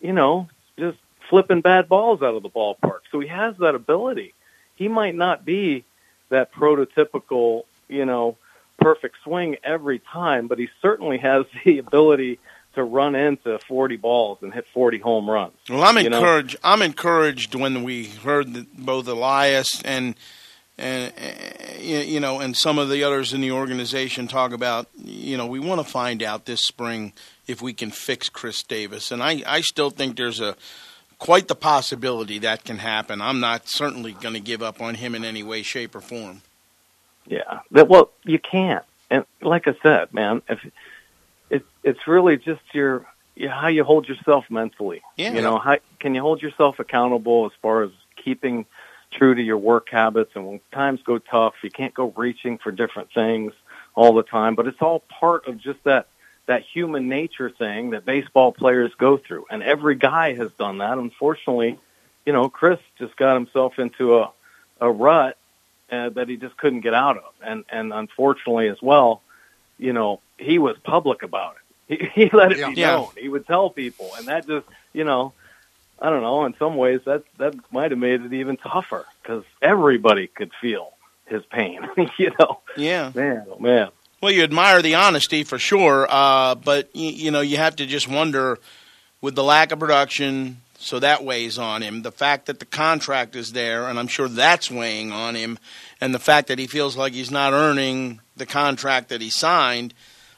you 0.00 0.12
know 0.12 0.48
just 0.78 0.98
flipping 1.28 1.60
bad 1.60 1.88
balls 1.88 2.22
out 2.22 2.34
of 2.34 2.42
the 2.42 2.50
ballpark. 2.50 3.00
So 3.10 3.20
he 3.20 3.28
has 3.28 3.56
that 3.58 3.74
ability. 3.74 4.34
He 4.76 4.88
might 4.88 5.14
not 5.14 5.44
be 5.44 5.84
that 6.30 6.52
prototypical, 6.52 7.64
you 7.88 8.04
know, 8.04 8.36
perfect 8.80 9.16
swing 9.22 9.56
every 9.62 10.00
time, 10.00 10.48
but 10.48 10.58
he 10.58 10.68
certainly 10.82 11.18
has 11.18 11.46
the 11.64 11.78
ability 11.78 12.38
to 12.74 12.82
run 12.82 13.14
into 13.14 13.58
40 13.60 13.96
balls 13.96 14.38
and 14.42 14.52
hit 14.52 14.66
40 14.74 14.98
home 14.98 15.30
runs. 15.30 15.54
Well, 15.68 15.84
I'm 15.84 15.96
encouraged. 15.96 16.54
Know? 16.54 16.70
I'm 16.70 16.82
encouraged 16.82 17.54
when 17.54 17.84
we 17.84 18.06
heard 18.06 18.66
both 18.76 19.06
Elias 19.06 19.80
and 19.84 20.16
and 20.76 21.12
eh, 21.16 21.78
you 21.78 22.18
know 22.18 22.40
and 22.40 22.56
some 22.56 22.78
of 22.78 22.90
the 22.90 23.04
others 23.04 23.32
in 23.32 23.40
the 23.40 23.52
organization 23.52 24.26
talk 24.26 24.52
about 24.52 24.88
you 24.96 25.36
know 25.36 25.46
we 25.46 25.60
want 25.60 25.80
to 25.80 25.86
find 25.86 26.20
out 26.20 26.46
this 26.46 26.62
spring 26.62 27.12
if 27.46 27.62
we 27.62 27.72
can 27.72 27.92
fix 27.92 28.28
Chris 28.28 28.64
Davis 28.64 29.12
and 29.12 29.22
I 29.22 29.44
I 29.46 29.60
still 29.60 29.90
think 29.90 30.16
there's 30.16 30.40
a 30.40 30.56
quite 31.24 31.48
the 31.48 31.54
possibility 31.54 32.38
that 32.38 32.64
can 32.64 32.76
happen. 32.76 33.22
I'm 33.22 33.40
not 33.40 33.62
certainly 33.64 34.12
going 34.12 34.34
to 34.34 34.40
give 34.40 34.62
up 34.62 34.82
on 34.82 34.96
him 34.96 35.14
in 35.14 35.24
any 35.24 35.42
way, 35.42 35.62
shape, 35.62 35.94
or 35.94 36.02
form. 36.02 36.42
Yeah, 37.26 37.60
well, 37.70 38.10
you 38.24 38.38
can't. 38.38 38.84
And 39.10 39.24
like 39.40 39.66
I 39.66 39.74
said, 39.82 40.12
man, 40.12 40.42
if 40.50 40.58
it, 41.48 41.64
it's 41.82 42.06
really 42.06 42.36
just 42.36 42.60
your 42.74 43.06
how 43.48 43.68
you 43.68 43.84
hold 43.84 44.06
yourself 44.06 44.44
mentally. 44.50 45.00
Yeah. 45.16 45.32
You 45.32 45.40
know, 45.40 45.58
how 45.58 45.78
can 45.98 46.14
you 46.14 46.20
hold 46.20 46.42
yourself 46.42 46.78
accountable 46.78 47.46
as 47.46 47.52
far 47.62 47.84
as 47.84 47.90
keeping 48.22 48.66
true 49.10 49.34
to 49.34 49.42
your 49.42 49.56
work 49.56 49.88
habits? 49.90 50.32
And 50.34 50.46
when 50.46 50.60
times 50.72 51.00
go 51.04 51.16
tough, 51.16 51.54
you 51.62 51.70
can't 51.70 51.94
go 51.94 52.12
reaching 52.16 52.58
for 52.58 52.70
different 52.70 53.10
things 53.12 53.54
all 53.94 54.14
the 54.14 54.22
time. 54.24 54.56
But 54.56 54.66
it's 54.66 54.82
all 54.82 55.00
part 55.08 55.48
of 55.48 55.56
just 55.56 55.82
that 55.84 56.06
that 56.46 56.62
human 56.62 57.08
nature 57.08 57.50
thing 57.50 57.90
that 57.90 58.04
baseball 58.04 58.52
players 58.52 58.92
go 58.98 59.16
through. 59.16 59.46
And 59.50 59.62
every 59.62 59.94
guy 59.94 60.34
has 60.34 60.52
done 60.52 60.78
that. 60.78 60.98
Unfortunately, 60.98 61.78
you 62.26 62.32
know, 62.32 62.48
Chris 62.48 62.78
just 62.98 63.16
got 63.16 63.34
himself 63.34 63.78
into 63.78 64.18
a, 64.18 64.30
a 64.80 64.90
rut 64.90 65.38
uh, 65.90 66.10
that 66.10 66.28
he 66.28 66.36
just 66.36 66.56
couldn't 66.56 66.80
get 66.80 66.94
out 66.94 67.16
of. 67.16 67.32
And, 67.42 67.64
and 67.70 67.92
unfortunately 67.92 68.68
as 68.68 68.80
well, 68.82 69.22
you 69.78 69.92
know, 69.92 70.20
he 70.38 70.58
was 70.58 70.76
public 70.82 71.22
about 71.22 71.56
it. 71.56 71.60
He, 72.14 72.22
he 72.22 72.30
let 72.32 72.50
it 72.50 72.58
yeah. 72.58 72.70
be 72.70 72.80
known. 72.80 73.08
He 73.14 73.28
would 73.28 73.46
tell 73.46 73.68
people. 73.68 74.10
And 74.16 74.26
that 74.28 74.46
just, 74.46 74.66
you 74.94 75.04
know, 75.04 75.34
I 76.00 76.08
don't 76.08 76.22
know, 76.22 76.46
in 76.46 76.54
some 76.58 76.76
ways 76.76 77.00
that, 77.04 77.24
that 77.36 77.54
might 77.70 77.90
have 77.90 78.00
made 78.00 78.22
it 78.22 78.32
even 78.32 78.56
tougher 78.56 79.04
because 79.22 79.44
everybody 79.60 80.26
could 80.26 80.52
feel 80.62 80.94
his 81.26 81.44
pain, 81.44 81.86
you 82.18 82.32
know? 82.38 82.60
Yeah. 82.76 83.12
Man, 83.14 83.46
oh 83.50 83.58
man. 83.58 83.88
Well, 84.20 84.32
you 84.32 84.42
admire 84.42 84.80
the 84.80 84.94
honesty 84.94 85.44
for 85.44 85.58
sure, 85.58 86.06
uh, 86.08 86.54
but 86.54 86.88
you, 86.94 87.10
you 87.10 87.30
know 87.30 87.42
you 87.42 87.58
have 87.58 87.76
to 87.76 87.86
just 87.86 88.08
wonder 88.08 88.58
with 89.20 89.34
the 89.34 89.44
lack 89.44 89.70
of 89.72 89.78
production, 89.78 90.62
so 90.78 90.98
that 90.98 91.24
weighs 91.24 91.58
on 91.58 91.82
him. 91.82 92.02
The 92.02 92.12
fact 92.12 92.46
that 92.46 92.58
the 92.58 92.64
contract 92.66 93.36
is 93.36 93.52
there, 93.52 93.86
and 93.88 93.98
I'm 93.98 94.08
sure 94.08 94.28
that's 94.28 94.70
weighing 94.70 95.12
on 95.12 95.34
him, 95.34 95.58
and 96.00 96.14
the 96.14 96.18
fact 96.18 96.48
that 96.48 96.58
he 96.58 96.66
feels 96.66 96.96
like 96.96 97.12
he's 97.12 97.30
not 97.30 97.52
earning 97.52 98.20
the 98.36 98.46
contract 98.46 99.08
that 99.10 99.20
he 99.20 99.30
signed. 99.30 99.92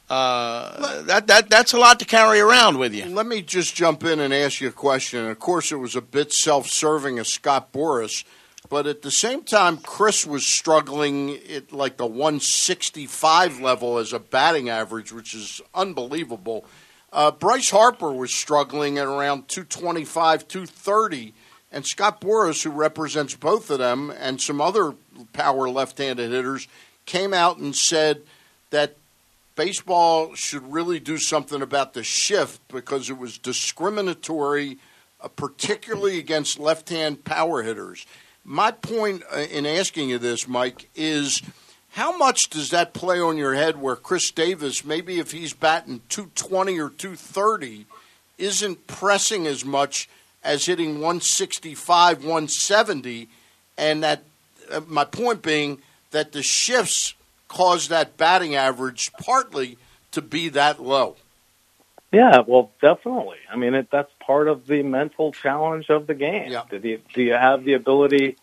uh, 0.09 1.03
that 1.03 1.27
that 1.27 1.51
that's 1.51 1.73
a 1.73 1.79
lot 1.79 1.99
to 1.99 2.05
carry 2.05 2.39
around 2.41 2.79
with 2.79 2.95
you. 2.95 3.07
Let 3.07 3.27
me 3.27 3.43
just 3.43 3.75
jump 3.75 4.05
in 4.05 4.21
and 4.21 4.33
ask 4.33 4.61
you 4.61 4.69
a 4.69 4.73
question. 4.73 5.27
Of 5.27 5.39
course, 5.39 5.73
it 5.73 5.77
was 5.77 5.97
a 5.97 6.01
bit 6.01 6.33
self-serving 6.33 7.19
of 7.19 7.27
Scott 7.27 7.73
Boras, 7.73 8.25
but 8.69 8.87
at 8.87 9.03
the 9.03 9.11
same 9.11 9.43
time, 9.43 9.79
Chris 9.79 10.27
was 10.27 10.47
struggling 10.47 11.39
at 11.51 11.73
like 11.73 11.97
the 11.97 12.07
165 12.07 13.61
level 13.61 13.99
as 13.99 14.13
a 14.13 14.19
batting 14.19 14.69
average, 14.69 15.13
which 15.13 15.35
is 15.35 15.61
unbelievable. 15.75 16.65
Uh, 17.13 17.31
Bryce 17.31 17.71
Harper 17.71 18.13
was 18.13 18.33
struggling 18.33 18.99
at 18.99 19.07
around 19.07 19.49
225, 19.49 20.49
230, 20.49 21.35
and 21.73 21.87
Scott 21.87 22.21
Boras, 22.21 22.63
who 22.63 22.71
represents 22.71 23.35
both 23.35 23.71
of 23.71 23.79
them 23.79 24.13
and 24.19 24.41
some 24.41 24.61
other 24.61 24.95
power 25.33 25.69
left-handed 25.69 26.31
hitters, 26.31 26.69
came 27.05 27.33
out 27.33 27.59
and 27.59 27.75
said 27.75 28.23
that 28.71 28.97
baseball 29.55 30.35
should 30.35 30.71
really 30.71 31.01
do 31.01 31.17
something 31.17 31.63
about 31.63 31.95
the 31.95 32.03
shift 32.03 32.61
because 32.69 33.09
it 33.09 33.19
was 33.19 33.39
discriminatory, 33.39 34.79
uh, 35.21 35.29
particularly 35.29 36.19
against 36.19 36.59
left 36.59 36.89
hand 36.89 37.25
power 37.25 37.63
hitters. 37.63 38.05
My 38.49 38.71
point 38.71 39.25
uh, 39.35 39.39
in 39.39 39.67
asking 39.67 40.09
you 40.09 40.19
this, 40.19 40.47
Mike, 40.47 40.89
is 40.95 41.43
how 41.91 42.17
much 42.17 42.39
does 42.49 42.71
that 42.71 42.95
play 42.95 43.21
on 43.21 43.37
your 43.37 43.55
head 43.55 43.83
where 43.83 43.97
Chris 43.97 44.31
Davis, 44.31 44.85
maybe 44.85 45.19
if 45.19 45.33
he's 45.33 45.53
batting 45.53 46.01
220 46.11 46.79
or 46.79 46.91
230, 46.91 47.87
isn't 48.39 48.87
pressing 48.87 49.49
as 49.49 49.65
much 49.65 50.09
as 50.45 50.67
hitting 50.67 51.01
165, 51.01 52.19
170, 52.19 53.29
and 53.77 54.05
that 54.05 54.23
uh, 54.71 54.81
my 54.87 55.05
point 55.05 55.43
being 55.43 55.79
that 56.13 56.31
the 56.31 56.45
shifts 56.45 57.15
cause 57.49 57.89
that 57.89 58.17
batting 58.17 58.55
average 58.55 59.11
partly 59.21 59.77
to 60.13 60.23
be 60.23 60.49
that 60.51 60.81
low. 60.81 61.17
Yeah, 62.13 62.43
well, 62.47 62.71
definitely. 62.81 63.39
I 63.51 63.57
mean, 63.57 63.75
it, 63.75 63.89
that's 63.91 64.11
part 64.21 64.49
of 64.49 64.67
the 64.67 64.83
mental 64.83 65.33
challenge 65.33 65.91
of 65.91 66.07
the 66.07 66.15
game. 66.15 66.51
Yeah. 66.53 66.63
Do, 66.71 66.77
you, 66.77 67.01
do 67.13 67.23
you 67.23 67.33
have 67.33 67.65
the 67.65 67.75
ability 67.75 68.37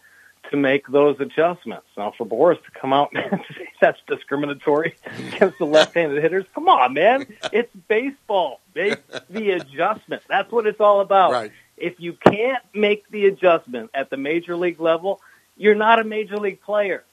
to 0.51 0.57
make 0.57 0.85
those 0.87 1.19
adjustments? 1.19 1.87
Now, 1.97 2.13
for 2.17 2.27
Boras 2.27 2.63
to 2.63 2.71
come 2.79 2.91
out 2.91 3.11
and 3.15 3.41
say 3.55 3.69
that's 3.79 3.99
discriminatory 4.07 4.95
against 5.33 5.59
the 5.59 5.65
left-handed 5.65 6.21
hitters, 6.21 6.45
come 6.53 6.67
on, 6.67 6.93
man. 6.93 7.25
It's 7.51 7.73
baseball. 7.87 8.59
Make 8.75 8.99
the 9.29 9.51
adjustment. 9.51 10.23
That's 10.27 10.51
what 10.51 10.67
it's 10.67 10.81
all 10.81 10.99
about. 10.99 11.31
Right. 11.31 11.51
If 11.77 11.99
you 11.99 12.13
can't 12.13 12.63
make 12.73 13.09
the 13.09 13.25
adjustment 13.27 13.91
at 13.93 14.09
the 14.09 14.17
major 14.17 14.55
league 14.55 14.79
level, 14.79 15.21
you're 15.57 15.75
not 15.75 15.99
a 15.99 16.03
major 16.03 16.37
league 16.37 16.61
player. 16.61 17.03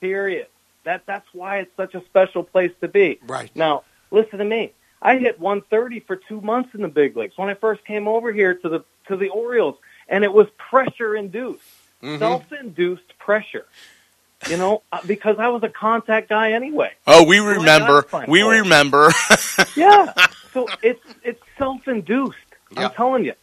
Period. 0.00 0.48
That 0.84 1.02
that's 1.06 1.26
why 1.32 1.58
it's 1.58 1.76
such 1.76 1.94
a 1.94 2.04
special 2.06 2.42
place 2.42 2.72
to 2.80 2.88
be. 2.88 3.18
Right. 3.26 3.50
Now, 3.54 3.84
listen 4.10 4.38
to 4.38 4.44
me. 4.44 4.72
I 5.02 5.16
hit 5.18 5.40
130 5.40 6.00
for 6.00 6.16
two 6.16 6.40
months 6.40 6.70
in 6.74 6.82
the 6.82 6.88
big 6.88 7.16
leagues 7.16 7.36
when 7.36 7.48
I 7.48 7.54
first 7.54 7.84
came 7.84 8.06
over 8.06 8.32
here 8.32 8.54
to 8.54 8.68
the 8.68 8.84
to 9.08 9.16
the 9.16 9.28
Orioles, 9.30 9.76
and 10.08 10.24
it 10.24 10.32
was 10.32 10.46
pressure 10.70 11.16
induced, 11.16 11.62
Mhm. 12.02 12.18
self 12.18 12.52
induced 12.52 13.18
pressure. 13.18 13.66
You 14.48 14.56
know, 14.56 14.82
uh, 14.92 15.00
because 15.06 15.36
I 15.38 15.48
was 15.48 15.62
a 15.62 15.68
contact 15.68 16.28
guy 16.28 16.52
anyway. 16.52 16.92
Oh, 17.06 17.24
we 17.24 17.38
remember. 17.40 18.02
find 18.02 18.28
We 18.30 18.42
remember. 18.42 19.10
Yeah. 19.76 20.12
so 20.54 20.68
it's 20.82 21.00
it's 21.22 21.40
self 21.58 21.86
induced. 21.88 22.36
Yeah. 22.70 22.86
I'm 22.88 22.92
telling 22.94 23.24
you. 23.24 23.34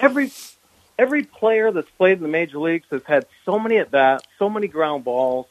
Every 0.00 0.30
every 0.98 1.24
player 1.24 1.70
that's 1.72 1.90
played 1.96 2.16
in 2.18 2.22
the 2.22 2.28
major 2.28 2.58
leagues 2.58 2.86
has 2.90 3.02
had 3.06 3.26
so 3.44 3.58
many 3.58 3.78
at 3.78 3.90
bats, 3.90 4.24
so 4.38 4.48
many 4.50 4.68
ground 4.68 5.04
balls. 5.04 5.46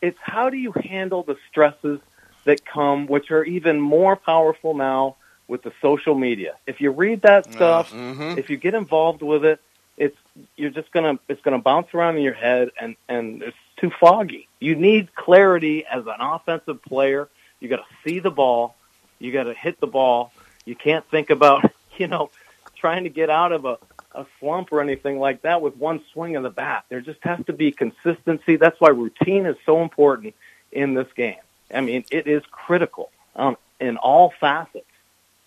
It's 0.00 0.18
how 0.20 0.50
do 0.50 0.56
you 0.56 0.72
handle 0.72 1.22
the 1.22 1.36
stresses 1.48 2.00
that 2.44 2.64
come, 2.64 3.06
which 3.06 3.30
are 3.30 3.44
even 3.44 3.80
more 3.80 4.16
powerful 4.16 4.74
now 4.74 5.16
with 5.48 5.62
the 5.62 5.72
social 5.80 6.14
media. 6.14 6.56
If 6.66 6.80
you 6.80 6.90
read 6.90 7.22
that 7.22 7.52
stuff, 7.52 7.92
mhm. 7.92 8.38
if 8.38 8.50
you 8.50 8.56
get 8.56 8.74
involved 8.74 9.22
with 9.22 9.44
it, 9.44 9.60
it's 9.96 10.16
you're 10.56 10.70
just 10.70 10.90
gonna 10.92 11.18
it's 11.28 11.42
gonna 11.42 11.58
bounce 11.58 11.92
around 11.94 12.16
in 12.16 12.22
your 12.22 12.32
head 12.34 12.70
and 12.80 12.96
and 13.08 13.42
it's 13.42 13.56
too 13.76 13.90
foggy. 14.00 14.48
You 14.60 14.74
need 14.74 15.14
clarity 15.14 15.84
as 15.84 16.06
an 16.06 16.20
offensive 16.20 16.82
player. 16.82 17.28
You 17.60 17.68
got 17.68 17.76
to 17.76 18.08
see 18.08 18.18
the 18.18 18.30
ball. 18.30 18.74
You 19.18 19.32
got 19.32 19.44
to 19.44 19.54
hit 19.54 19.78
the 19.80 19.86
ball. 19.86 20.32
You 20.64 20.74
can't 20.74 21.08
think 21.10 21.30
about 21.30 21.70
you 21.98 22.06
know 22.06 22.30
trying 22.76 23.04
to 23.04 23.10
get 23.10 23.30
out 23.30 23.52
of 23.52 23.64
a 23.64 23.78
a 24.14 24.26
slump 24.40 24.72
or 24.72 24.80
anything 24.80 25.18
like 25.18 25.42
that 25.42 25.62
with 25.62 25.76
one 25.76 26.02
swing 26.12 26.36
of 26.36 26.42
the 26.42 26.50
bat. 26.50 26.84
There 26.88 27.00
just 27.00 27.22
has 27.22 27.44
to 27.46 27.52
be 27.52 27.72
consistency. 27.72 28.56
That's 28.56 28.78
why 28.80 28.90
routine 28.90 29.46
is 29.46 29.56
so 29.64 29.82
important 29.82 30.34
in 30.70 30.94
this 30.94 31.08
game. 31.14 31.36
I 31.72 31.80
mean, 31.80 32.04
it 32.10 32.26
is 32.26 32.42
critical 32.50 33.10
um, 33.36 33.56
in 33.80 33.96
all 33.96 34.32
facets. 34.40 34.86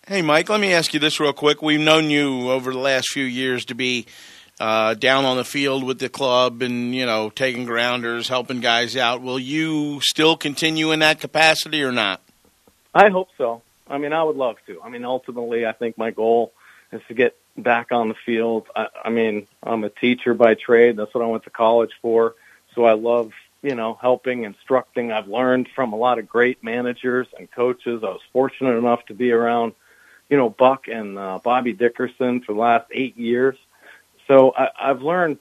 Hey, 0.06 0.22
Mike, 0.22 0.48
let 0.48 0.60
me 0.60 0.72
ask 0.72 0.94
you 0.94 1.00
this 1.00 1.18
real 1.18 1.32
quick. 1.32 1.62
We've 1.62 1.80
known 1.80 2.10
you 2.10 2.50
over 2.50 2.72
the 2.72 2.78
last 2.78 3.08
few 3.10 3.24
years 3.24 3.64
to 3.66 3.74
be 3.74 4.06
uh, 4.60 4.94
down 4.94 5.24
on 5.24 5.36
the 5.36 5.44
field 5.44 5.82
with 5.84 5.98
the 5.98 6.08
club 6.08 6.62
and, 6.62 6.94
you 6.94 7.04
know, 7.04 7.28
taking 7.28 7.64
grounders, 7.64 8.28
helping 8.28 8.60
guys 8.60 8.96
out. 8.96 9.20
Will 9.20 9.38
you 9.38 10.00
still 10.02 10.36
continue 10.36 10.92
in 10.92 11.00
that 11.00 11.20
capacity 11.20 11.82
or 11.82 11.92
not? 11.92 12.20
I 12.94 13.10
hope 13.10 13.28
so. 13.36 13.62
I 13.88 13.98
mean, 13.98 14.12
I 14.12 14.22
would 14.22 14.36
love 14.36 14.56
to. 14.66 14.80
I 14.82 14.88
mean, 14.88 15.04
ultimately, 15.04 15.66
I 15.66 15.72
think 15.72 15.98
my 15.98 16.10
goal 16.10 16.52
is 16.92 17.02
to 17.08 17.14
get 17.14 17.36
back 17.56 17.92
on 17.92 18.08
the 18.08 18.14
field. 18.24 18.66
I, 18.74 18.86
I 19.04 19.10
mean, 19.10 19.46
I'm 19.62 19.84
a 19.84 19.90
teacher 19.90 20.34
by 20.34 20.54
trade. 20.54 20.96
That's 20.96 21.12
what 21.14 21.24
I 21.24 21.26
went 21.26 21.44
to 21.44 21.50
college 21.50 21.92
for. 22.00 22.34
So 22.74 22.84
I 22.84 22.92
love, 22.92 23.32
you 23.62 23.74
know, 23.74 23.98
helping, 24.00 24.44
instructing. 24.44 25.12
I've 25.12 25.28
learned 25.28 25.68
from 25.74 25.92
a 25.92 25.96
lot 25.96 26.18
of 26.18 26.28
great 26.28 26.62
managers 26.62 27.26
and 27.38 27.50
coaches. 27.50 28.02
I 28.04 28.08
was 28.08 28.20
fortunate 28.32 28.76
enough 28.76 29.04
to 29.06 29.14
be 29.14 29.32
around, 29.32 29.72
you 30.28 30.36
know, 30.36 30.50
Buck 30.50 30.88
and 30.88 31.18
uh, 31.18 31.40
Bobby 31.42 31.72
Dickerson 31.72 32.40
for 32.40 32.52
the 32.52 32.60
last 32.60 32.86
eight 32.92 33.16
years. 33.16 33.56
So 34.28 34.52
I, 34.56 34.70
I've 34.78 35.02
learned, 35.02 35.38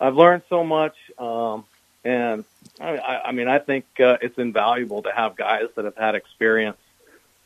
I've 0.00 0.16
learned 0.16 0.42
so 0.48 0.64
much. 0.64 0.96
Um, 1.18 1.64
and 2.04 2.44
I, 2.80 2.98
I 3.26 3.32
mean, 3.32 3.48
I 3.48 3.58
think 3.58 3.84
uh, 3.98 4.16
it's 4.22 4.38
invaluable 4.38 5.02
to 5.02 5.12
have 5.12 5.36
guys 5.36 5.66
that 5.76 5.84
have 5.84 5.96
had 5.96 6.14
experience, 6.14 6.78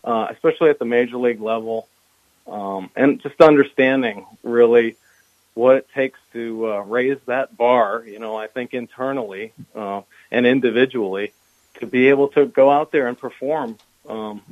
uh, 0.04 0.28
especially 0.30 0.70
at 0.70 0.78
the 0.78 0.84
major 0.84 1.16
league 1.16 1.40
level, 1.40 1.88
um, 2.46 2.90
and 2.94 3.20
just 3.20 3.40
understanding 3.40 4.26
really 4.42 4.96
what 5.54 5.76
it 5.76 5.88
takes 5.94 6.18
to 6.32 6.72
uh, 6.72 6.80
raise 6.80 7.18
that 7.26 7.56
bar. 7.56 8.04
You 8.06 8.18
know, 8.18 8.36
I 8.36 8.48
think 8.48 8.74
internally 8.74 9.52
uh, 9.74 10.02
and 10.30 10.46
individually 10.46 11.32
to 11.80 11.86
be 11.86 12.08
able 12.08 12.28
to 12.28 12.46
go 12.46 12.70
out 12.70 12.92
there 12.92 13.06
and 13.06 13.18
perform 13.18 13.78
um, 14.08 14.42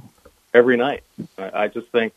every 0.55 0.77
night. 0.77 1.03
I, 1.37 1.65
I 1.65 1.69
just 1.69 1.89
think, 1.89 2.15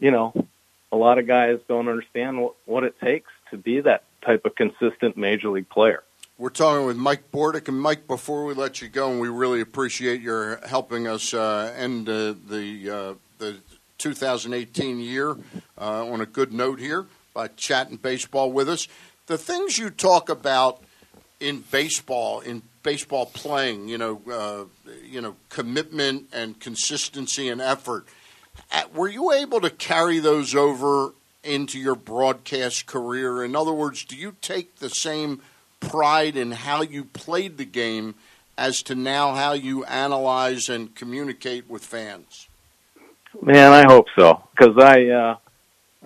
you 0.00 0.10
know, 0.10 0.46
a 0.92 0.96
lot 0.96 1.18
of 1.18 1.26
guys 1.26 1.58
don't 1.68 1.88
understand 1.88 2.40
what, 2.40 2.54
what 2.64 2.84
it 2.84 2.98
takes 3.00 3.30
to 3.50 3.56
be 3.56 3.80
that 3.80 4.04
type 4.22 4.44
of 4.44 4.54
consistent 4.54 5.16
major 5.16 5.48
league 5.50 5.68
player. 5.68 6.02
We're 6.38 6.50
talking 6.50 6.84
with 6.86 6.96
Mike 6.96 7.30
Bordick. 7.32 7.68
And 7.68 7.80
Mike, 7.80 8.06
before 8.06 8.44
we 8.44 8.52
let 8.52 8.82
you 8.82 8.88
go, 8.88 9.10
and 9.10 9.20
we 9.20 9.28
really 9.28 9.62
appreciate 9.62 10.20
your 10.20 10.60
helping 10.66 11.06
us 11.06 11.32
uh, 11.32 11.72
end 11.76 12.08
uh, 12.08 12.34
the 12.48 12.90
uh, 12.90 13.14
the 13.38 13.56
2018 13.98 15.00
year 15.00 15.36
uh, 15.80 16.06
on 16.06 16.20
a 16.20 16.26
good 16.26 16.52
note 16.52 16.78
here 16.78 17.06
by 17.36 17.48
chatting 17.48 17.98
baseball 17.98 18.50
with 18.50 18.66
us. 18.66 18.88
The 19.26 19.36
things 19.36 19.76
you 19.76 19.90
talk 19.90 20.30
about 20.30 20.82
in 21.38 21.62
baseball, 21.70 22.40
in 22.40 22.62
baseball 22.82 23.26
playing, 23.26 23.88
you 23.88 23.98
know, 23.98 24.22
uh, 24.32 24.90
you 25.04 25.20
know, 25.20 25.36
commitment 25.50 26.30
and 26.32 26.58
consistency 26.58 27.50
and 27.50 27.60
effort. 27.60 28.06
Uh, 28.72 28.84
Were 28.94 29.08
you 29.08 29.32
able 29.32 29.60
to 29.60 29.68
carry 29.68 30.18
those 30.18 30.54
over 30.54 31.12
into 31.44 31.78
your 31.78 31.94
broadcast 31.94 32.86
career? 32.86 33.44
In 33.44 33.54
other 33.54 33.72
words, 33.72 34.02
do 34.02 34.16
you 34.16 34.34
take 34.40 34.76
the 34.76 34.88
same 34.88 35.42
pride 35.78 36.38
in 36.38 36.52
how 36.52 36.80
you 36.80 37.04
played 37.04 37.58
the 37.58 37.66
game 37.66 38.14
as 38.56 38.82
to 38.84 38.94
now 38.94 39.34
how 39.34 39.52
you 39.52 39.84
analyze 39.84 40.70
and 40.70 40.94
communicate 40.94 41.68
with 41.68 41.84
fans? 41.84 42.48
Man, 43.42 43.72
I 43.72 43.84
hope 43.84 44.06
so 44.18 44.42
because 44.56 44.82
I 44.82 45.08
uh, 45.08 45.36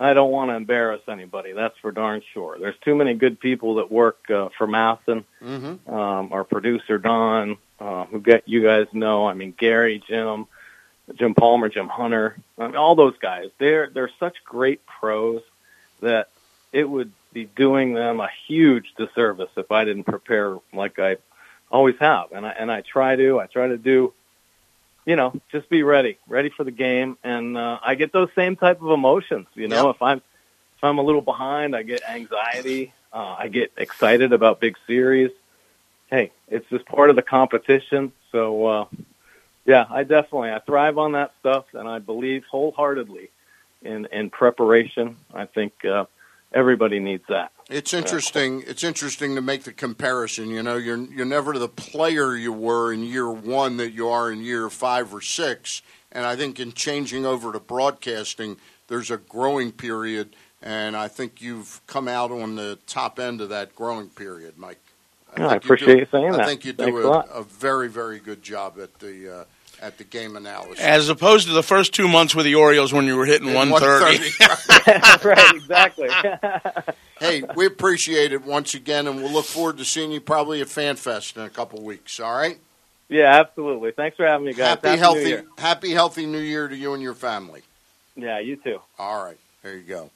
I 0.01 0.15
don't 0.15 0.31
want 0.31 0.51
to 0.51 0.55
embarrass 0.55 1.03
anybody. 1.09 1.53
That's 1.53 1.77
for 1.83 1.93
darn 1.93 2.23
sure. 2.33 2.57
There's 2.59 2.79
too 2.83 2.95
many 2.95 3.13
good 3.13 3.39
people 3.39 3.75
that 3.75 3.93
work 3.93 4.31
uh, 4.31 4.49
for 4.57 4.67
MASN. 4.67 5.25
Mm-hmm. 5.43 5.95
Um, 5.95 6.33
our 6.33 6.43
producer 6.43 6.97
Don, 6.97 7.59
uh, 7.79 8.07
who 8.07 8.19
get 8.19 8.49
you 8.49 8.63
guys 8.63 8.87
know. 8.93 9.27
I 9.27 9.35
mean 9.35 9.53
Gary, 9.57 10.03
Jim, 10.09 10.47
Jim 11.17 11.35
Palmer, 11.35 11.69
Jim 11.69 11.89
Hunter. 11.89 12.39
I 12.59 12.67
mean, 12.67 12.77
all 12.77 12.95
those 12.95 13.19
guys. 13.19 13.51
They're 13.59 13.91
they're 13.91 14.11
such 14.19 14.43
great 14.43 14.81
pros 14.87 15.43
that 16.01 16.29
it 16.73 16.89
would 16.89 17.13
be 17.35 17.45
doing 17.45 17.93
them 17.93 18.21
a 18.21 18.31
huge 18.49 18.95
disservice 18.97 19.51
if 19.57 19.71
I 19.71 19.85
didn't 19.85 20.05
prepare 20.05 20.57
like 20.73 20.99
I 20.99 21.19
always 21.71 21.97
have. 22.01 22.33
And 22.33 22.47
I 22.47 22.51
and 22.51 22.73
I 22.73 22.81
try 22.81 23.17
to. 23.17 23.39
I 23.39 23.47
try 23.47 23.69
to 23.69 23.77
do 23.77 24.15
you 25.11 25.17
know, 25.17 25.31
just 25.51 25.69
be 25.69 25.83
ready, 25.83 26.19
ready 26.29 26.51
for 26.57 26.63
the 26.65 26.71
game. 26.71 27.19
And 27.25 27.57
uh, 27.57 27.81
I 27.83 27.97
get 27.97 28.13
those 28.13 28.29
same 28.37 28.55
type 28.55 28.81
of 28.81 28.91
emotions. 28.91 29.49
You 29.55 29.67
know, 29.69 29.87
Yep. 29.89 29.97
if 29.97 30.03
I'm 30.03 30.19
if 30.19 30.85
I'm 30.85 30.99
a 30.99 31.03
little 31.03 31.21
behind, 31.33 31.75
I 31.75 31.83
get 31.83 32.03
anxiety. 32.09 32.93
Uh, 33.13 33.35
I 33.45 33.49
get 33.49 33.73
excited 33.77 34.33
about 34.33 34.61
big 34.61 34.77
series. 34.87 35.33
Hey, 36.11 36.31
it's 36.49 36.69
just 36.71 36.87
part 36.87 37.11
of 37.11 37.17
the 37.17 37.23
competition. 37.23 38.13
So 38.33 38.67
uh, 38.67 38.85
Yeah, 39.67 39.85
I 39.91 40.05
definitely 40.05 40.51
I 40.53 40.61
thrive 40.61 40.97
on 40.99 41.13
that 41.13 41.33
stuff, 41.41 41.65
and 41.75 41.89
I 41.89 41.99
believe 41.99 42.45
wholeheartedly 42.51 43.31
in 43.83 44.07
in 44.13 44.31
preparation. 44.31 45.17
I 45.35 45.47
think 45.47 45.73
uh, 45.85 46.05
everybody 46.55 47.01
needs 47.01 47.25
that. 47.29 47.51
It's 47.71 47.95
interesting. 47.95 48.65
It's 48.67 48.83
interesting 48.83 49.37
to 49.37 49.41
make 49.41 49.63
the 49.63 49.73
comparison. 49.73 50.51
You 50.51 50.63
know, 50.63 50.77
you're 50.77 50.99
you're 50.99 51.25
never 51.25 51.57
the 51.57 51.69
player 51.69 52.37
you 52.37 52.53
were 52.53 52.93
in 52.93 53.05
year 53.05 53.31
one 53.31 53.77
that 53.77 53.93
you 53.93 54.09
are 54.09 54.31
in 54.33 54.43
year 54.43 54.69
five 54.69 55.15
or 55.15 55.21
six. 55.21 55.83
And 56.11 56.27
I 56.27 56.35
think 56.35 56.59
in 56.59 56.73
changing 56.73 57.25
over 57.25 57.53
to 57.53 57.61
broadcasting, 57.61 58.57
there's 58.89 59.13
a 59.13 59.17
growing 59.17 59.71
period, 59.71 60.35
and 60.61 60.97
I 60.97 61.07
think 61.07 61.41
you've 61.41 61.81
come 61.87 62.09
out 62.09 62.33
on 62.33 62.57
the 62.57 62.79
top 62.89 63.21
end 63.21 63.41
of 63.41 63.51
that 63.51 63.77
growing 63.77 64.09
period, 64.09 64.59
Mike. 64.59 64.81
I, 65.37 65.45
I 65.45 65.55
appreciate 65.55 65.95
you, 65.95 66.01
you 66.01 66.07
saying 66.11 66.35
I 66.35 66.39
that. 66.39 66.41
I 66.41 66.47
think 66.47 66.65
you 66.65 66.73
do 66.73 66.99
a, 66.99 67.11
a 67.11 67.21
a 67.35 67.43
very, 67.45 67.89
very 67.89 68.19
good 68.19 68.43
job 68.43 68.81
at 68.81 68.99
the 68.99 69.43
uh, 69.43 69.45
at 69.81 69.99
the 69.99 70.05
game 70.05 70.37
analysis. 70.37 70.81
As 70.81 71.09
opposed 71.09 71.47
to 71.49 71.53
the 71.53 71.63
first 71.63 71.95
two 71.95 72.09
months 72.09 72.35
with 72.35 72.45
the 72.45 72.55
Orioles 72.55 72.93
when 72.93 73.07
you 73.07 73.17
were 73.17 73.27
hitting 73.27 73.49
In 73.49 73.55
130. 73.55 74.31
130. 74.39 75.29
right, 75.29 75.55
exactly. 75.55 76.09
hey, 77.21 77.43
we 77.57 77.67
appreciate 77.67 78.33
it 78.33 78.45
once 78.45 78.75
again, 78.75 79.07
and 79.07 79.17
we'll 79.17 79.33
look 79.33 79.47
forward 79.47 79.79
to 79.79 79.85
seeing 79.85 80.11
you 80.13 80.21
probably 80.21 80.61
at 80.61 80.69
FanFest 80.69 81.37
in 81.37 81.43
a 81.43 81.51
couple 81.51 81.83
weeks. 81.83 82.21
All 82.21 82.35
right. 82.35 82.59
yeah, 83.09 83.41
absolutely. 83.41 83.93
Thanks 83.93 84.17
for 84.17 84.27
having 84.27 84.47
me, 84.47 84.53
guys. 84.53 84.69
Happy, 84.69 84.91
New 84.91 84.97
healthy, 84.97 85.37
happy, 85.59 85.91
healthy 85.93 86.27
New 86.27 86.39
Year 86.39 86.69
to 86.69 86.77
you 86.77 86.95
and 86.95 87.03
your 87.03 87.15
family. 87.15 87.63
Yeah, 88.17 88.39
you 88.41 88.57
too. 88.57 88.81
All 88.99 89.25
right, 89.25 89.39
there 89.63 89.77
you 89.77 89.83
go. 89.83 90.11